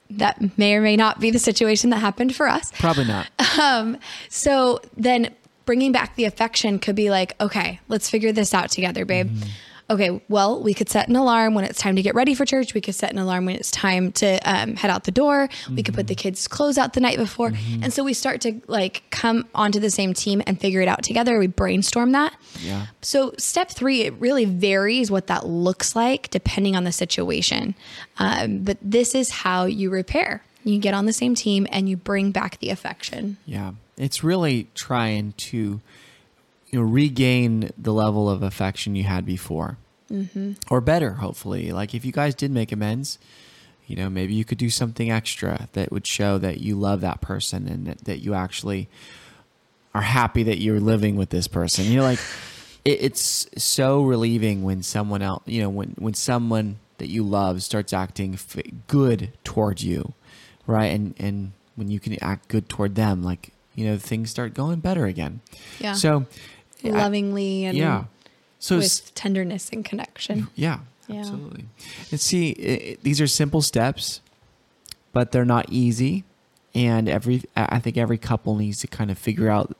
That 0.10 0.58
may 0.58 0.74
or 0.74 0.82
may 0.82 0.96
not 0.96 1.20
be 1.20 1.32
the 1.32 1.40
situation 1.40 1.90
that 1.90 1.98
happened 1.98 2.34
for 2.34 2.48
us. 2.48 2.72
Probably 2.80 3.04
not. 3.04 3.28
Um, 3.60 3.98
so 4.30 4.80
then 4.96 5.36
bringing 5.68 5.92
back 5.92 6.16
the 6.16 6.24
affection 6.24 6.80
could 6.80 6.96
be 6.96 7.12
like 7.12 7.40
okay 7.40 7.80
let's 7.90 8.10
figure 8.10 8.32
this 8.32 8.54
out 8.54 8.72
together 8.72 9.06
babe 9.06 9.30
okay 9.90 10.22
well 10.28 10.62
we 10.62 10.74
could 10.74 10.90
set 10.90 11.08
an 11.08 11.16
alarm 11.16 11.54
when 11.54 11.64
it's 11.64 11.80
time 11.80 11.96
to 11.96 12.02
get 12.02 12.14
ready 12.16 12.34
for 12.36 12.46
church 12.46 12.74
we 12.74 12.82
could 12.82 12.96
set 12.96 13.12
an 13.12 13.18
alarm 13.18 13.46
when 13.46 13.56
it's 13.56 13.72
time 13.72 14.12
to 14.12 14.38
um, 14.44 14.76
head 14.76 14.92
out 14.92 15.06
the 15.06 15.12
door 15.12 15.48
we 15.74 15.82
could 15.84 15.94
put 15.96 16.08
the 16.08 16.16
kids 16.16 16.48
clothes 16.48 16.78
out 16.78 16.94
the 16.94 17.00
night 17.00 17.18
before 17.18 17.52
and 17.82 17.94
so 17.94 18.04
we 18.04 18.14
start 18.14 18.42
to 18.42 18.60
like 18.68 19.04
come 19.12 19.48
onto 19.56 19.80
the 19.80 19.90
same 19.90 20.14
team 20.14 20.42
and 20.46 20.60
figure 20.60 20.82
it 20.82 20.88
out 20.88 21.04
together 21.04 21.40
we 21.40 21.48
brainstorm 21.48 22.12
that 22.12 22.34
Yeah. 22.64 22.88
so, 23.02 23.34
step 23.38 23.70
three, 23.70 24.02
it 24.02 24.14
really 24.20 24.46
varies 24.46 25.10
what 25.12 25.28
that 25.28 25.46
looks 25.46 25.96
like 25.96 26.30
depending 26.32 26.76
on 26.76 26.84
the 26.84 26.92
situation. 26.92 27.76
Um, 28.20 28.60
but 28.64 28.78
this 28.82 29.14
is 29.16 29.30
how 29.30 29.66
you 29.66 29.90
repair. 29.90 30.44
You 30.64 30.80
get 30.80 30.94
on 30.94 31.06
the 31.06 31.14
same 31.14 31.36
team 31.36 31.68
and 31.72 31.88
you 31.88 31.96
bring 31.98 32.32
back 32.32 32.60
the 32.60 32.70
affection. 32.72 33.38
Yeah, 33.46 33.72
it's 33.98 34.24
really 34.24 34.68
trying 34.74 35.34
to 35.38 35.80
you 36.78 36.84
know 36.84 36.86
regain 36.86 37.72
the 37.78 37.94
level 37.94 38.30
of 38.30 38.44
affection 38.44 38.96
you 38.96 39.04
had 39.04 39.26
before, 39.26 39.78
mm-hmm. 40.12 40.54
or 40.70 40.82
better, 40.82 41.14
hopefully. 41.14 41.72
Like 41.72 41.96
if 41.96 42.04
you 42.04 42.12
guys 42.12 42.36
did 42.36 42.52
make 42.52 42.72
amends, 42.72 43.18
you 43.88 43.96
know 43.96 44.10
maybe 44.10 44.34
you 44.34 44.46
could 44.46 44.58
do 44.58 44.70
something 44.70 45.10
extra 45.10 45.70
that 45.74 45.92
would 45.92 46.06
show 46.06 46.38
that 46.38 46.60
you 46.60 46.76
love 46.76 47.02
that 47.02 47.22
person 47.22 47.68
and 47.68 47.88
that, 47.88 48.06
that 48.06 48.20
you 48.20 48.34
actually 48.34 48.90
are 49.96 50.02
happy 50.02 50.44
that 50.44 50.60
you're 50.60 50.80
living 50.80 51.16
with 51.16 51.30
this 51.30 51.48
person. 51.48 51.86
You 51.86 51.98
know, 51.98 52.04
like 52.04 52.20
it, 52.84 53.02
it's 53.02 53.48
so 53.58 54.04
relieving 54.04 54.64
when 54.64 54.84
someone 54.84 55.22
else, 55.22 55.44
you 55.46 55.62
know, 55.62 55.70
when 55.70 55.96
when 55.98 56.14
someone 56.14 56.80
that 56.98 57.08
you 57.08 57.24
love 57.24 57.64
starts 57.64 57.94
acting 57.94 58.34
f- 58.34 58.58
good 58.88 59.32
towards 59.44 59.86
you, 59.86 60.14
right? 60.66 60.88
And 60.88 61.16
and 61.18 61.54
when 61.76 61.90
you 61.90 62.00
can 62.00 62.22
act 62.22 62.50
good 62.50 62.68
toward 62.68 62.96
them, 62.96 63.24
like 63.24 63.54
you 63.78 63.86
know, 63.86 63.98
things 63.98 64.32
start 64.32 64.56
going 64.56 64.80
better 64.80 65.06
again. 65.06 65.40
Yeah. 65.80 65.94
So, 65.94 66.26
Lovingly 66.84 67.66
and 67.66 67.78
yeah. 67.78 68.06
So 68.60 68.78
with 68.78 69.14
tenderness 69.16 69.70
and 69.70 69.86
connection. 69.86 70.48
yeah, 70.56 70.80
Yeah. 71.08 71.20
absolutely. 71.20 71.66
And 72.12 72.20
see, 72.20 72.56
i 72.60 72.92
i 72.92 72.98
these 73.04 73.22
are 73.22 73.28
simple 73.28 73.62
steps, 73.62 74.22
but 75.14 75.32
they're 75.32 75.46
not 75.46 75.66
easy. 75.70 76.24
And 76.74 77.08
every, 77.10 77.44
I 77.56 77.68
I 77.78 77.80
think 77.80 77.98
every 77.98 78.18
couple 78.18 78.56
needs 78.56 78.80
to 78.82 78.88
kind 78.88 79.10
of 79.12 79.18
figure 79.18 79.50
out 79.50 79.76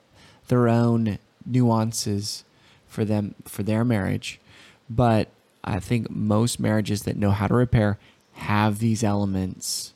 their 0.48 0.68
own 0.68 1.18
nuances 1.44 2.44
for 2.88 3.04
them 3.04 3.34
for 3.44 3.62
their 3.62 3.84
marriage. 3.84 4.40
But 4.88 5.28
I 5.64 5.80
think 5.80 6.10
most 6.10 6.58
marriages 6.60 7.02
that 7.02 7.16
know 7.16 7.30
how 7.30 7.46
to 7.46 7.54
repair 7.54 7.98
have 8.34 8.78
these 8.78 9.02
elements 9.04 9.92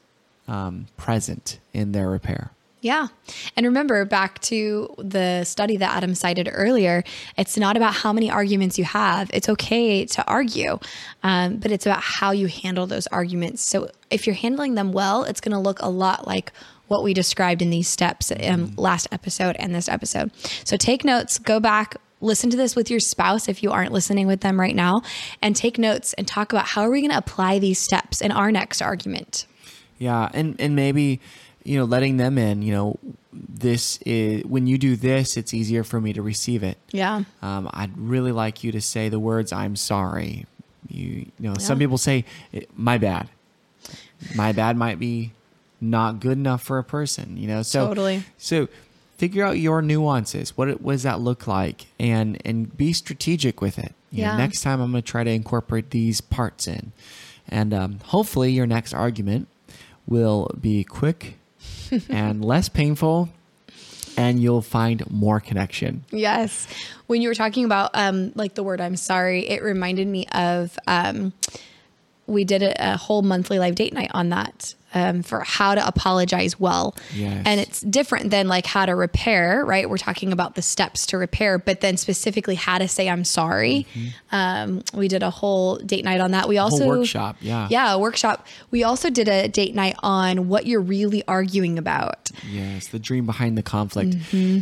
um, 0.49 0.87
present 0.97 1.59
in 1.73 1.92
their 1.92 2.11
repair. 2.11 2.50
Yeah. 2.82 3.06
And 3.56 3.64
remember 3.64 4.04
back 4.04 4.40
to 4.40 4.92
the 4.98 5.44
study 5.44 5.76
that 5.76 5.96
Adam 5.96 6.16
cited 6.16 6.50
earlier, 6.52 7.04
it's 7.38 7.56
not 7.56 7.76
about 7.76 7.94
how 7.94 8.12
many 8.12 8.28
arguments 8.28 8.76
you 8.76 8.84
have. 8.84 9.30
It's 9.32 9.48
okay 9.48 10.04
to 10.04 10.26
argue, 10.26 10.80
um, 11.22 11.58
but 11.58 11.70
it's 11.70 11.86
about 11.86 12.02
how 12.02 12.32
you 12.32 12.48
handle 12.48 12.88
those 12.88 13.06
arguments. 13.06 13.62
So 13.62 13.88
if 14.10 14.26
you're 14.26 14.34
handling 14.34 14.74
them 14.74 14.92
well, 14.92 15.22
it's 15.22 15.40
going 15.40 15.52
to 15.52 15.60
look 15.60 15.78
a 15.80 15.88
lot 15.88 16.26
like 16.26 16.52
what 16.88 17.04
we 17.04 17.14
described 17.14 17.62
in 17.62 17.70
these 17.70 17.86
steps 17.86 18.32
in 18.32 18.74
last 18.74 19.06
episode 19.12 19.54
and 19.60 19.72
this 19.72 19.88
episode. 19.88 20.32
So 20.64 20.76
take 20.76 21.04
notes, 21.04 21.38
go 21.38 21.60
back, 21.60 21.96
listen 22.20 22.50
to 22.50 22.56
this 22.56 22.74
with 22.74 22.90
your 22.90 22.98
spouse 22.98 23.48
if 23.48 23.62
you 23.62 23.70
aren't 23.70 23.92
listening 23.92 24.26
with 24.26 24.40
them 24.40 24.58
right 24.58 24.74
now, 24.74 25.02
and 25.40 25.54
take 25.54 25.78
notes 25.78 26.14
and 26.14 26.26
talk 26.26 26.52
about 26.52 26.66
how 26.66 26.82
are 26.82 26.90
we 26.90 27.00
going 27.00 27.12
to 27.12 27.16
apply 27.16 27.60
these 27.60 27.78
steps 27.78 28.20
in 28.20 28.32
our 28.32 28.50
next 28.50 28.82
argument. 28.82 29.46
Yeah, 29.98 30.28
and 30.34 30.60
and 30.60 30.74
maybe 30.74 31.20
you 31.64 31.78
know 31.78 31.85
letting 31.85 32.16
them 32.16 32.38
in. 32.38 32.62
You 32.62 32.73
know, 32.73 32.99
this 33.33 33.99
is 34.04 34.45
when 34.45 34.66
you 34.66 34.78
do 34.78 34.97
this, 34.97 35.37
it's 35.37 35.52
easier 35.54 35.85
for 35.85 36.00
me 36.00 36.12
to 36.12 36.23
receive 36.23 36.62
it. 36.62 36.78
Yeah. 36.90 37.25
Um, 37.42 37.69
I'd 37.73 37.97
really 37.97 38.33
like 38.33 38.64
you 38.64 38.73
to 38.73 38.81
say 38.81 39.09
the 39.09 39.21
words 39.21 39.52
"I'm 39.52 39.76
sorry." 39.76 40.47
You, 40.88 41.07
you 41.38 41.49
know, 41.49 41.54
some 41.59 41.78
people 41.78 41.99
say 41.99 42.25
"my 42.76 42.99
bad." 42.99 43.28
My 44.37 44.52
bad 44.52 44.76
might 44.76 44.99
be 45.00 45.33
not 45.81 46.21
good 46.21 46.38
enough 46.38 46.62
for 46.62 46.78
a 46.78 46.85
person. 46.85 47.37
You 47.37 47.49
know, 47.49 47.62
so 47.62 47.87
Totally. 47.88 48.23
So 48.38 48.69
figure 49.16 49.45
out 49.45 49.59
your 49.59 49.83
nuances. 49.83 50.57
What, 50.57 50.81
what 50.81 50.92
does 50.92 51.02
that 51.02 51.21
look 51.21 51.47
like, 51.47 51.87
and 51.99 52.40
and 52.45 52.76
be 52.76 52.92
strategic 52.92 53.61
with 53.61 53.78
it. 53.78 53.92
You 54.11 54.23
know, 54.25 54.31
Yeah. 54.31 54.37
next 54.37 54.61
time, 54.62 54.81
I'm 54.81 54.90
going 54.92 55.02
to 55.02 55.09
try 55.11 55.25
to 55.25 55.31
incorporate 55.31 55.90
these 55.90 56.21
parts 56.21 56.69
in, 56.69 56.92
and 57.49 57.73
um, 57.75 57.99
hopefully, 58.07 58.52
your 58.52 58.66
next 58.66 58.92
argument 58.95 59.49
will 60.07 60.50
be 60.61 60.85
quick 60.85 61.37
and 62.09 62.45
less 62.45 62.69
painful, 62.69 63.28
and 64.16 64.40
you'll 64.40 64.62
find 64.62 65.09
more 65.11 65.40
connection. 65.40 66.04
Yes. 66.11 66.66
When 67.07 67.23
you 67.23 67.28
were 67.28 67.35
talking 67.35 67.64
about 67.64 67.90
um, 67.95 68.33
like 68.35 68.54
the 68.54 68.62
word 68.62 68.81
I'm 68.81 68.97
sorry, 68.97 69.49
it 69.49 69.62
reminded 69.62 70.09
me 70.09 70.26
of 70.33 70.78
um, 70.87 71.33
we 72.26 72.45
did 72.45 72.62
a, 72.62 72.92
a 72.95 72.97
whole 72.97 73.23
monthly 73.23 73.59
live 73.59 73.75
date 73.75 73.92
night 73.92 74.11
on 74.14 74.31
that 74.31 74.75
um, 74.94 75.22
for 75.22 75.40
how 75.40 75.75
to 75.75 75.87
apologize 75.87 76.58
well. 76.58 76.94
Yes. 77.14 77.42
And 77.46 77.61
it's 77.61 77.80
different 77.80 78.30
than 78.30 78.49
like 78.49 78.66
how 78.66 78.87
to 78.87 78.94
repair, 78.94 79.64
right? 79.64 79.88
We're 79.88 79.99
talking 79.99 80.32
about 80.32 80.54
the 80.54 80.62
steps 80.62 81.06
to 81.06 81.18
repair, 81.18 81.58
but 81.58 81.80
then 81.80 81.96
specifically 81.96 82.54
how 82.54 82.78
to 82.78 82.88
say 82.88 83.08
I'm 83.08 83.25
sorry. 83.25 83.87
Um, 84.30 84.82
we 84.94 85.08
did 85.08 85.22
a 85.22 85.30
whole 85.30 85.76
date 85.76 86.04
night 86.04 86.20
on 86.20 86.32
that. 86.32 86.49
We 86.49 86.58
also 86.58 86.87
workshop, 86.87 87.37
yeah. 87.40 87.68
Yeah, 87.70 87.92
a 87.94 87.99
workshop. 87.99 88.46
We 88.70 88.84
also 88.84 89.11
did 89.11 89.28
a 89.28 89.49
date 89.49 89.75
night 89.75 89.96
on 90.02 90.49
what 90.49 90.66
you're 90.66 90.80
really 90.80 91.22
arguing 91.26 91.78
about. 91.78 92.30
Yes, 92.50 92.88
the 92.88 92.99
dream 92.99 93.26
behind 93.26 93.56
the 93.58 93.62
conflict. 93.62 94.16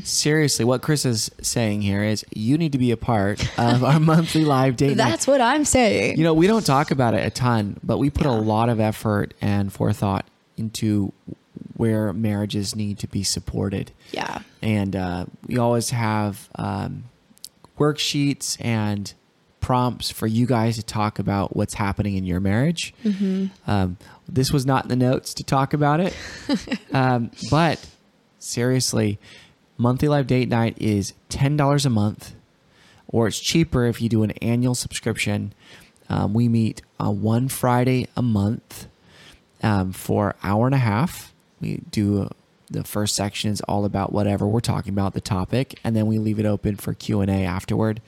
Seriously, 0.05 0.65
what 0.65 0.83
Chris 0.83 1.05
is 1.05 1.31
saying 1.41 1.83
here 1.83 2.03
is 2.03 2.25
you 2.35 2.59
need 2.59 2.73
to 2.73 2.79
be 2.79 2.91
a 2.91 2.97
part 2.97 3.41
of 3.59 3.85
our 3.85 4.01
monthly 4.01 4.45
live 4.45 4.77
date 4.77 4.97
night. 4.97 5.11
That's 5.11 5.27
what 5.27 5.41
I'm 5.41 5.65
saying. 5.65 6.19
You 6.19 6.25
know, 6.25 6.35
we 6.35 6.47
don't 6.47 6.65
talk 6.65 6.91
about 6.91 7.15
it 7.15 7.25
a 7.25 7.31
ton, 7.31 7.79
but 7.83 7.99
we 7.99 8.11
put 8.11 8.27
a 8.27 8.33
lot 8.33 8.69
of 8.69 8.81
effort 8.81 9.35
and 9.41 9.73
forethought 9.73 10.20
into 10.61 11.13
where 11.77 12.13
marriages 12.13 12.77
need 12.77 12.99
to 12.99 13.07
be 13.07 13.23
supported. 13.23 13.91
yeah. 14.13 14.43
And 14.63 14.95
uh, 14.95 15.27
we 15.47 15.57
always 15.59 15.91
have 15.91 16.49
um, 16.55 17.05
worksheets 17.79 18.63
and 18.65 19.13
prompts 19.61 20.11
for 20.11 20.27
you 20.27 20.47
guys 20.47 20.77
to 20.77 20.83
talk 20.83 21.19
about 21.19 21.57
what's 21.57 21.75
happening 21.75 22.17
in 22.17 22.25
your 22.25 22.41
marriage. 22.41 22.95
Um, 23.67 23.97
this 24.29 24.53
was 24.53 24.67
not 24.67 24.85
in 24.85 24.89
the 24.89 24.97
notes 24.97 25.35
to 25.35 25.45
talk 25.45 25.73
about 25.73 26.01
it. 26.01 26.15
um, 26.93 27.31
but 27.51 27.85
seriously, 28.39 29.19
monthly 29.79 30.09
live 30.09 30.27
date 30.27 30.49
night 30.49 30.77
is 30.79 31.15
$10 31.31 31.87
a 31.87 31.91
month, 31.91 32.35
or 33.09 33.27
it's 33.27 33.41
cheaper 33.41 33.87
if 33.87 34.01
you 34.03 34.09
do 34.09 34.23
an 34.23 34.33
annual 34.43 34.75
subscription. 34.75 35.55
Um, 36.09 36.35
we 36.35 36.49
meet 36.49 36.83
uh, 36.99 37.11
one 37.11 37.49
Friday 37.49 38.09
a 38.17 38.23
month 38.23 38.89
um, 39.63 39.93
for 39.93 40.37
hour 40.43 40.67
and 40.67 40.75
a 40.75 40.79
half. 40.79 41.35
We 41.61 41.83
do 41.91 42.31
the 42.71 42.85
first 42.85 43.17
section 43.17 43.51
is 43.51 43.61
all 43.63 43.85
about 43.85 44.13
whatever 44.13 44.47
we're 44.47 44.61
talking 44.61 44.93
about, 44.93 45.13
the 45.13 45.21
topic, 45.21 45.79
and 45.83 45.97
then 45.97 46.07
we 46.07 46.19
leave 46.19 46.39
it 46.39 46.47
open 46.47 46.77
for 46.77 46.95
Q 46.95 47.21
and 47.21 47.31
A 47.31 47.45
afterward. 47.45 48.01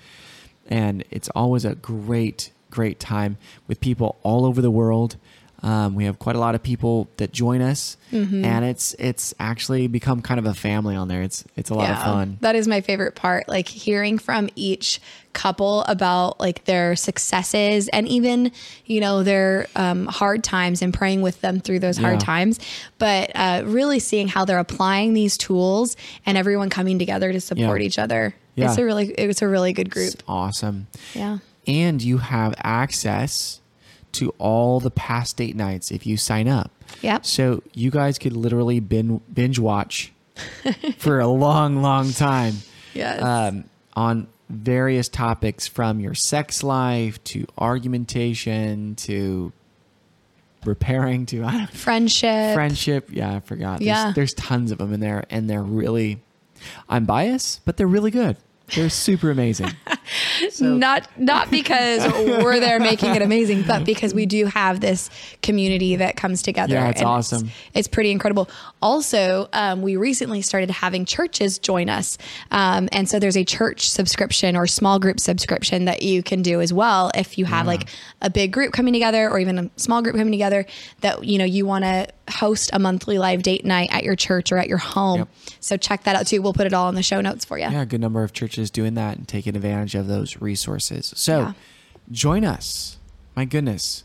And 0.68 1.04
it's 1.10 1.28
always 1.30 1.64
a 1.64 1.74
great, 1.74 2.52
great 2.70 3.00
time 3.00 3.36
with 3.66 3.80
people 3.80 4.18
all 4.22 4.46
over 4.46 4.62
the 4.62 4.70
world. 4.70 5.16
Um, 5.64 5.94
we 5.94 6.06
have 6.06 6.18
quite 6.18 6.34
a 6.34 6.40
lot 6.40 6.56
of 6.56 6.62
people 6.62 7.08
that 7.18 7.30
join 7.30 7.60
us, 7.62 7.96
and 8.10 8.64
it's 8.64 8.94
it's 8.98 9.32
actually 9.38 9.86
become 9.86 10.20
kind 10.20 10.40
of 10.40 10.46
a 10.46 10.54
family 10.54 10.96
on 10.96 11.06
there. 11.06 11.22
It's 11.22 11.44
it's 11.56 11.70
a 11.70 11.74
lot 11.74 11.88
of 11.90 11.98
fun. 12.02 12.38
That 12.40 12.56
is 12.56 12.66
my 12.66 12.80
favorite 12.80 13.14
part. 13.14 13.48
Like 13.48 13.68
hearing 13.68 14.18
from 14.18 14.48
each 14.56 15.00
couple 15.34 15.82
about 15.84 16.40
like 16.40 16.64
their 16.64 16.94
successes 16.96 17.88
and 17.88 18.06
even, 18.08 18.52
you 18.86 19.00
know, 19.00 19.22
their 19.22 19.66
um, 19.76 20.06
hard 20.06 20.44
times 20.44 20.82
and 20.82 20.92
praying 20.92 21.22
with 21.22 21.40
them 21.40 21.60
through 21.60 21.78
those 21.78 21.96
hard 21.96 22.14
Yeah. 22.14 22.26
times. 22.26 22.58
But 22.98 23.30
uh, 23.34 23.62
really 23.64 23.98
seeing 24.00 24.28
how 24.28 24.44
they're 24.44 24.58
applying 24.58 25.14
these 25.14 25.38
tools 25.38 25.96
and 26.26 26.36
everyone 26.36 26.68
coming 26.70 26.98
together 26.98 27.32
to 27.32 27.40
support 27.40 27.80
Yeah. 27.80 27.86
each 27.86 27.98
other. 27.98 28.34
Yeah. 28.56 28.68
It's 28.68 28.76
a 28.78 28.84
really 28.84 29.06
it's 29.12 29.40
a 29.42 29.48
really 29.48 29.72
good 29.72 29.90
group. 29.90 30.12
It's 30.12 30.22
awesome. 30.28 30.88
Yeah. 31.14 31.38
and 31.68 32.02
you 32.02 32.18
have 32.18 32.54
access 32.58 33.60
to 34.12 34.30
all 34.38 34.80
the 34.80 34.90
past 34.90 35.36
date 35.36 35.56
nights 35.56 35.90
if 35.90 36.06
you 36.06 36.16
sign 36.16 36.48
up. 36.48 36.70
Yep. 37.02 37.24
So 37.26 37.62
you 37.74 37.90
guys 37.90 38.18
could 38.18 38.34
literally 38.36 38.80
bin, 38.80 39.20
binge 39.32 39.58
watch 39.58 40.12
for 40.98 41.20
a 41.20 41.26
long, 41.26 41.82
long 41.82 42.12
time 42.12 42.54
Yes. 42.94 43.22
um, 43.22 43.64
on 43.94 44.28
various 44.50 45.08
topics 45.08 45.66
from 45.66 45.98
your 46.00 46.14
sex 46.14 46.62
life 46.62 47.22
to 47.24 47.46
argumentation 47.58 48.94
to 48.96 49.52
repairing 50.64 51.26
to 51.26 51.44
I 51.44 51.52
don't 51.58 51.70
Friendship. 51.70 52.54
friendship. 52.54 53.08
Yeah, 53.10 53.36
I 53.36 53.40
forgot. 53.40 53.78
There's, 53.78 53.86
Yeah. 53.86 54.12
there's 54.14 54.34
tons 54.34 54.70
of 54.70 54.78
them 54.78 54.92
in 54.92 55.00
there, 55.00 55.24
and 55.30 55.48
they're 55.48 55.62
really. 55.62 56.20
I'm 56.88 57.04
biased, 57.06 57.64
but 57.64 57.76
they're 57.76 57.88
really 57.88 58.12
good. 58.12 58.36
They're 58.74 58.90
super 58.90 59.30
amazing. 59.30 59.68
not 60.60 61.06
not 61.18 61.50
because 61.50 62.10
we're 62.42 62.60
there 62.60 62.80
making 62.80 63.14
it 63.14 63.22
amazing, 63.22 63.62
but 63.62 63.84
because 63.84 64.14
we 64.14 64.26
do 64.26 64.46
have 64.46 64.80
this 64.80 65.10
community 65.42 65.96
that 65.96 66.16
comes 66.16 66.42
together. 66.42 66.74
Yeah, 66.74 66.88
it's 66.88 67.00
and 67.00 67.08
awesome. 67.08 67.50
It's, 67.74 67.88
pretty 67.88 68.10
incredible. 68.10 68.48
Also, 68.80 69.48
um, 69.52 69.82
we 69.82 69.96
recently 69.96 70.40
started 70.40 70.70
having 70.70 71.04
churches 71.04 71.58
join 71.58 71.88
us, 71.90 72.16
um, 72.50 72.88
and 72.92 73.08
so 73.08 73.18
there's 73.18 73.36
a 73.36 73.44
church 73.44 73.90
subscription 73.90 74.56
or 74.56 74.66
small 74.66 74.98
group 74.98 75.20
subscription 75.20 75.84
that 75.84 76.02
you 76.02 76.22
can 76.22 76.40
do 76.42 76.60
as 76.60 76.72
well 76.72 77.10
if 77.14 77.36
you 77.36 77.44
have 77.44 77.66
Yeah. 77.66 77.72
like 77.72 77.88
a 78.22 78.30
big 78.30 78.52
group 78.52 78.72
coming 78.72 78.92
together 78.92 79.28
or 79.28 79.38
even 79.38 79.58
a 79.58 79.70
small 79.76 80.00
group 80.02 80.16
coming 80.16 80.32
together 80.32 80.64
that 81.00 81.24
you 81.24 81.38
know 81.38 81.44
you 81.44 81.66
want 81.66 81.84
to 81.84 82.06
host 82.32 82.70
a 82.72 82.78
monthly 82.78 83.18
live 83.18 83.42
date 83.42 83.64
night 83.64 83.88
at 83.92 84.02
your 84.04 84.16
church 84.16 84.50
or 84.52 84.58
at 84.58 84.68
your 84.68 84.78
home. 84.78 85.20
Yep. 85.20 85.28
So 85.60 85.76
check 85.76 86.04
that 86.04 86.16
out 86.16 86.26
too. 86.26 86.42
We'll 86.42 86.52
put 86.52 86.66
it 86.66 86.72
all 86.72 86.88
in 86.88 86.94
the 86.94 87.02
show 87.02 87.20
notes 87.20 87.44
for 87.44 87.58
you. 87.58 87.64
yeah, 87.64 87.82
a 87.82 87.86
good 87.86 88.00
number 88.00 88.22
of 88.22 88.32
churches 88.32 88.70
doing 88.70 88.94
that 88.94 89.16
and 89.16 89.28
taking 89.28 89.54
advantage 89.56 89.94
of 89.94 90.06
those 90.08 90.40
resources. 90.40 91.12
So 91.16 91.38
Yeah. 91.40 91.52
join 92.10 92.44
us. 92.44 92.98
My 93.36 93.44
goodness. 93.44 94.04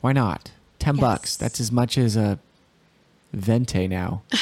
Why 0.00 0.12
not? 0.12 0.50
10 0.78 0.96
bucks. 0.96 1.36
That's 1.36 1.60
as 1.60 1.70
much 1.72 1.96
as 1.98 2.16
a 2.16 2.38
Venti 3.32 3.86
now. 3.88 4.22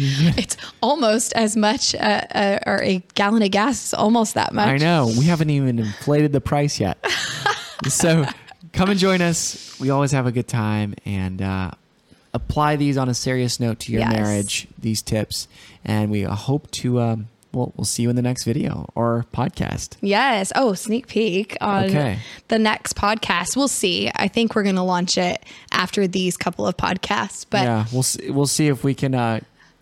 It's 0.00 0.56
almost 0.80 1.32
as 1.32 1.56
much, 1.56 1.92
uh, 1.96 1.98
uh, 1.98 2.58
or 2.66 2.80
a 2.84 3.02
gallon 3.16 3.42
of 3.42 3.50
gas 3.50 3.82
is 3.86 3.94
almost 3.94 4.34
that 4.34 4.54
much. 4.54 4.68
I 4.68 4.76
know. 4.76 5.12
We 5.18 5.24
haven't 5.24 5.50
even 5.50 5.80
inflated 5.80 6.32
the 6.32 6.40
price 6.40 6.78
yet. 6.78 7.04
so 7.88 8.24
come 8.72 8.90
and 8.90 8.98
join 9.00 9.20
us. 9.22 9.76
We 9.80 9.90
always 9.90 10.12
have 10.12 10.24
a 10.26 10.30
good 10.30 10.46
time 10.46 10.94
and 11.04 11.42
uh, 11.42 11.72
apply 12.38 12.76
these 12.76 12.96
on 12.96 13.08
a 13.08 13.14
serious 13.14 13.58
note 13.60 13.78
to 13.80 13.92
your 13.92 14.00
Yes. 14.02 14.12
marriage, 14.12 14.68
these 14.80 15.02
tips. 15.02 15.48
And 15.84 16.10
we 16.10 16.22
hope 16.22 16.70
to, 16.82 17.00
um, 17.00 17.28
well, 17.52 17.72
we'll 17.76 17.84
see 17.84 18.02
you 18.02 18.10
in 18.10 18.16
the 18.16 18.22
next 18.22 18.44
video 18.44 18.88
or 18.94 19.24
podcast. 19.34 19.96
Yes. 20.00 20.52
Oh, 20.54 20.74
sneak 20.74 21.06
peek 21.08 21.56
on 21.60 21.84
Okay. 21.84 22.18
the 22.48 22.58
next 22.58 22.94
podcast. 22.94 23.56
We'll 23.56 23.68
see. 23.68 24.10
I 24.14 24.28
think 24.28 24.54
we're 24.54 24.62
going 24.64 24.76
to 24.76 24.82
launch 24.82 25.16
it 25.18 25.44
after 25.72 26.06
these 26.06 26.36
couple 26.36 26.66
of 26.66 26.76
podcasts. 26.76 27.46
But 27.48 27.62
yeah. 27.62 27.78
yeah, 27.78 27.84
we'll 27.92 28.02
see, 28.02 28.30
we'll 28.30 28.46
see 28.46 28.66
if 28.68 28.84
we 28.84 28.92
can 28.94 29.14
uh, 29.14 29.40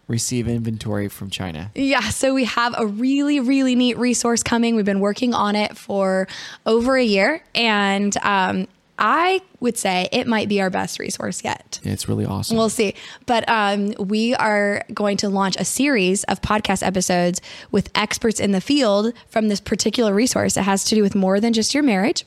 receive 0.09 0.47
inventory 0.47 1.09
from 1.09 1.29
China. 1.31 1.71
Yeah, 1.75 2.09
so 2.11 2.33
we 2.35 2.45
have 2.45 2.75
a 2.79 2.87
really, 2.87 3.41
really 3.41 3.75
neat 3.75 3.99
resource 3.99 4.43
coming. 4.45 4.77
We've 4.77 4.85
been 4.85 5.01
working 5.01 5.35
on 5.35 5.57
it 5.57 5.77
for 5.77 6.29
over 6.65 6.97
a 6.97 7.03
year. 7.05 7.43
And 7.57 8.17
um, 8.23 8.69
I 8.99 9.43
would 9.61 9.77
say 9.77 10.09
it 10.13 10.27
might 10.27 10.49
be 10.49 10.61
our 10.61 10.71
best 10.71 10.99
resource 10.99 11.45
yet. 11.45 11.81
It's 11.83 12.09
really 12.09 12.25
awesome. 12.25 12.57
We'll 12.57 12.71
see. 12.71 12.95
But 13.27 13.49
um, 13.49 13.93
we 13.99 14.35
are 14.35 14.83
going 14.95 15.19
to 15.19 15.29
launch 15.29 15.57
a 15.59 15.65
series 15.65 16.25
of 16.25 16.41
podcast 16.41 16.83
episodes 16.87 17.41
with 17.71 17.91
experts 17.95 18.41
in 18.41 18.53
the 18.53 18.61
field 18.61 19.13
from 19.29 19.49
this 19.49 19.61
particular 19.61 20.15
resource. 20.15 20.57
It 20.57 20.63
has 20.63 20.85
to 20.85 20.95
do 20.95 21.03
with 21.03 21.15
more 21.15 21.41
than 21.41 21.53
just 21.53 21.75
your 21.75 21.83
marriage. 21.83 22.25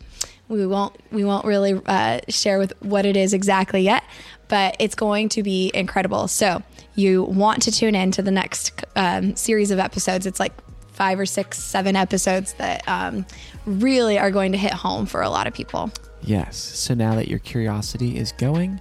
We 0.48 0.66
won't 0.66 0.96
we 1.12 1.24
won't 1.24 1.46
really 1.46 1.80
uh, 1.86 2.22
share 2.28 2.58
with 2.58 2.74
what 2.82 3.06
it 3.06 3.16
is 3.16 3.34
exactly 3.34 3.82
yet, 3.82 4.04
but 4.48 4.76
it's 4.80 4.96
going 4.96 5.30
to 5.30 5.44
be 5.44 5.72
incredible. 5.74 6.28
So 6.28 6.64
you 6.96 7.24
want 7.24 7.62
to 7.64 7.72
tune 7.72 7.94
in 7.94 8.12
to 8.12 8.24
the 8.24 8.32
next 8.32 8.84
um, 8.96 9.36
series 9.36 9.70
of 9.70 9.78
episodes. 9.78 10.26
It's 10.26 10.40
like 10.40 10.54
five 10.92 11.20
or 11.20 11.26
six, 11.26 11.58
seven 11.60 11.96
episodes 11.96 12.54
that 12.54 12.86
um, 12.88 13.26
really 13.66 14.18
are 14.20 14.32
going 14.32 14.52
to 14.52 14.58
hit 14.58 14.74
home 14.74 15.06
for 15.06 15.22
a 15.22 15.30
lot 15.30 15.48
of 15.48 15.54
people. 15.54 15.92
Yes. 16.22 16.58
So 16.58 16.94
now 16.94 17.16
that 17.16 17.28
your 17.28 17.40
curiosity 17.40 18.18
is 18.18 18.32
going, 18.34 18.80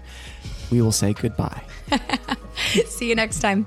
we 0.70 0.82
will 0.82 0.92
say 0.92 1.12
goodbye. 1.12 1.62
See 2.86 3.08
you 3.08 3.14
next 3.14 3.40
time. 3.40 3.66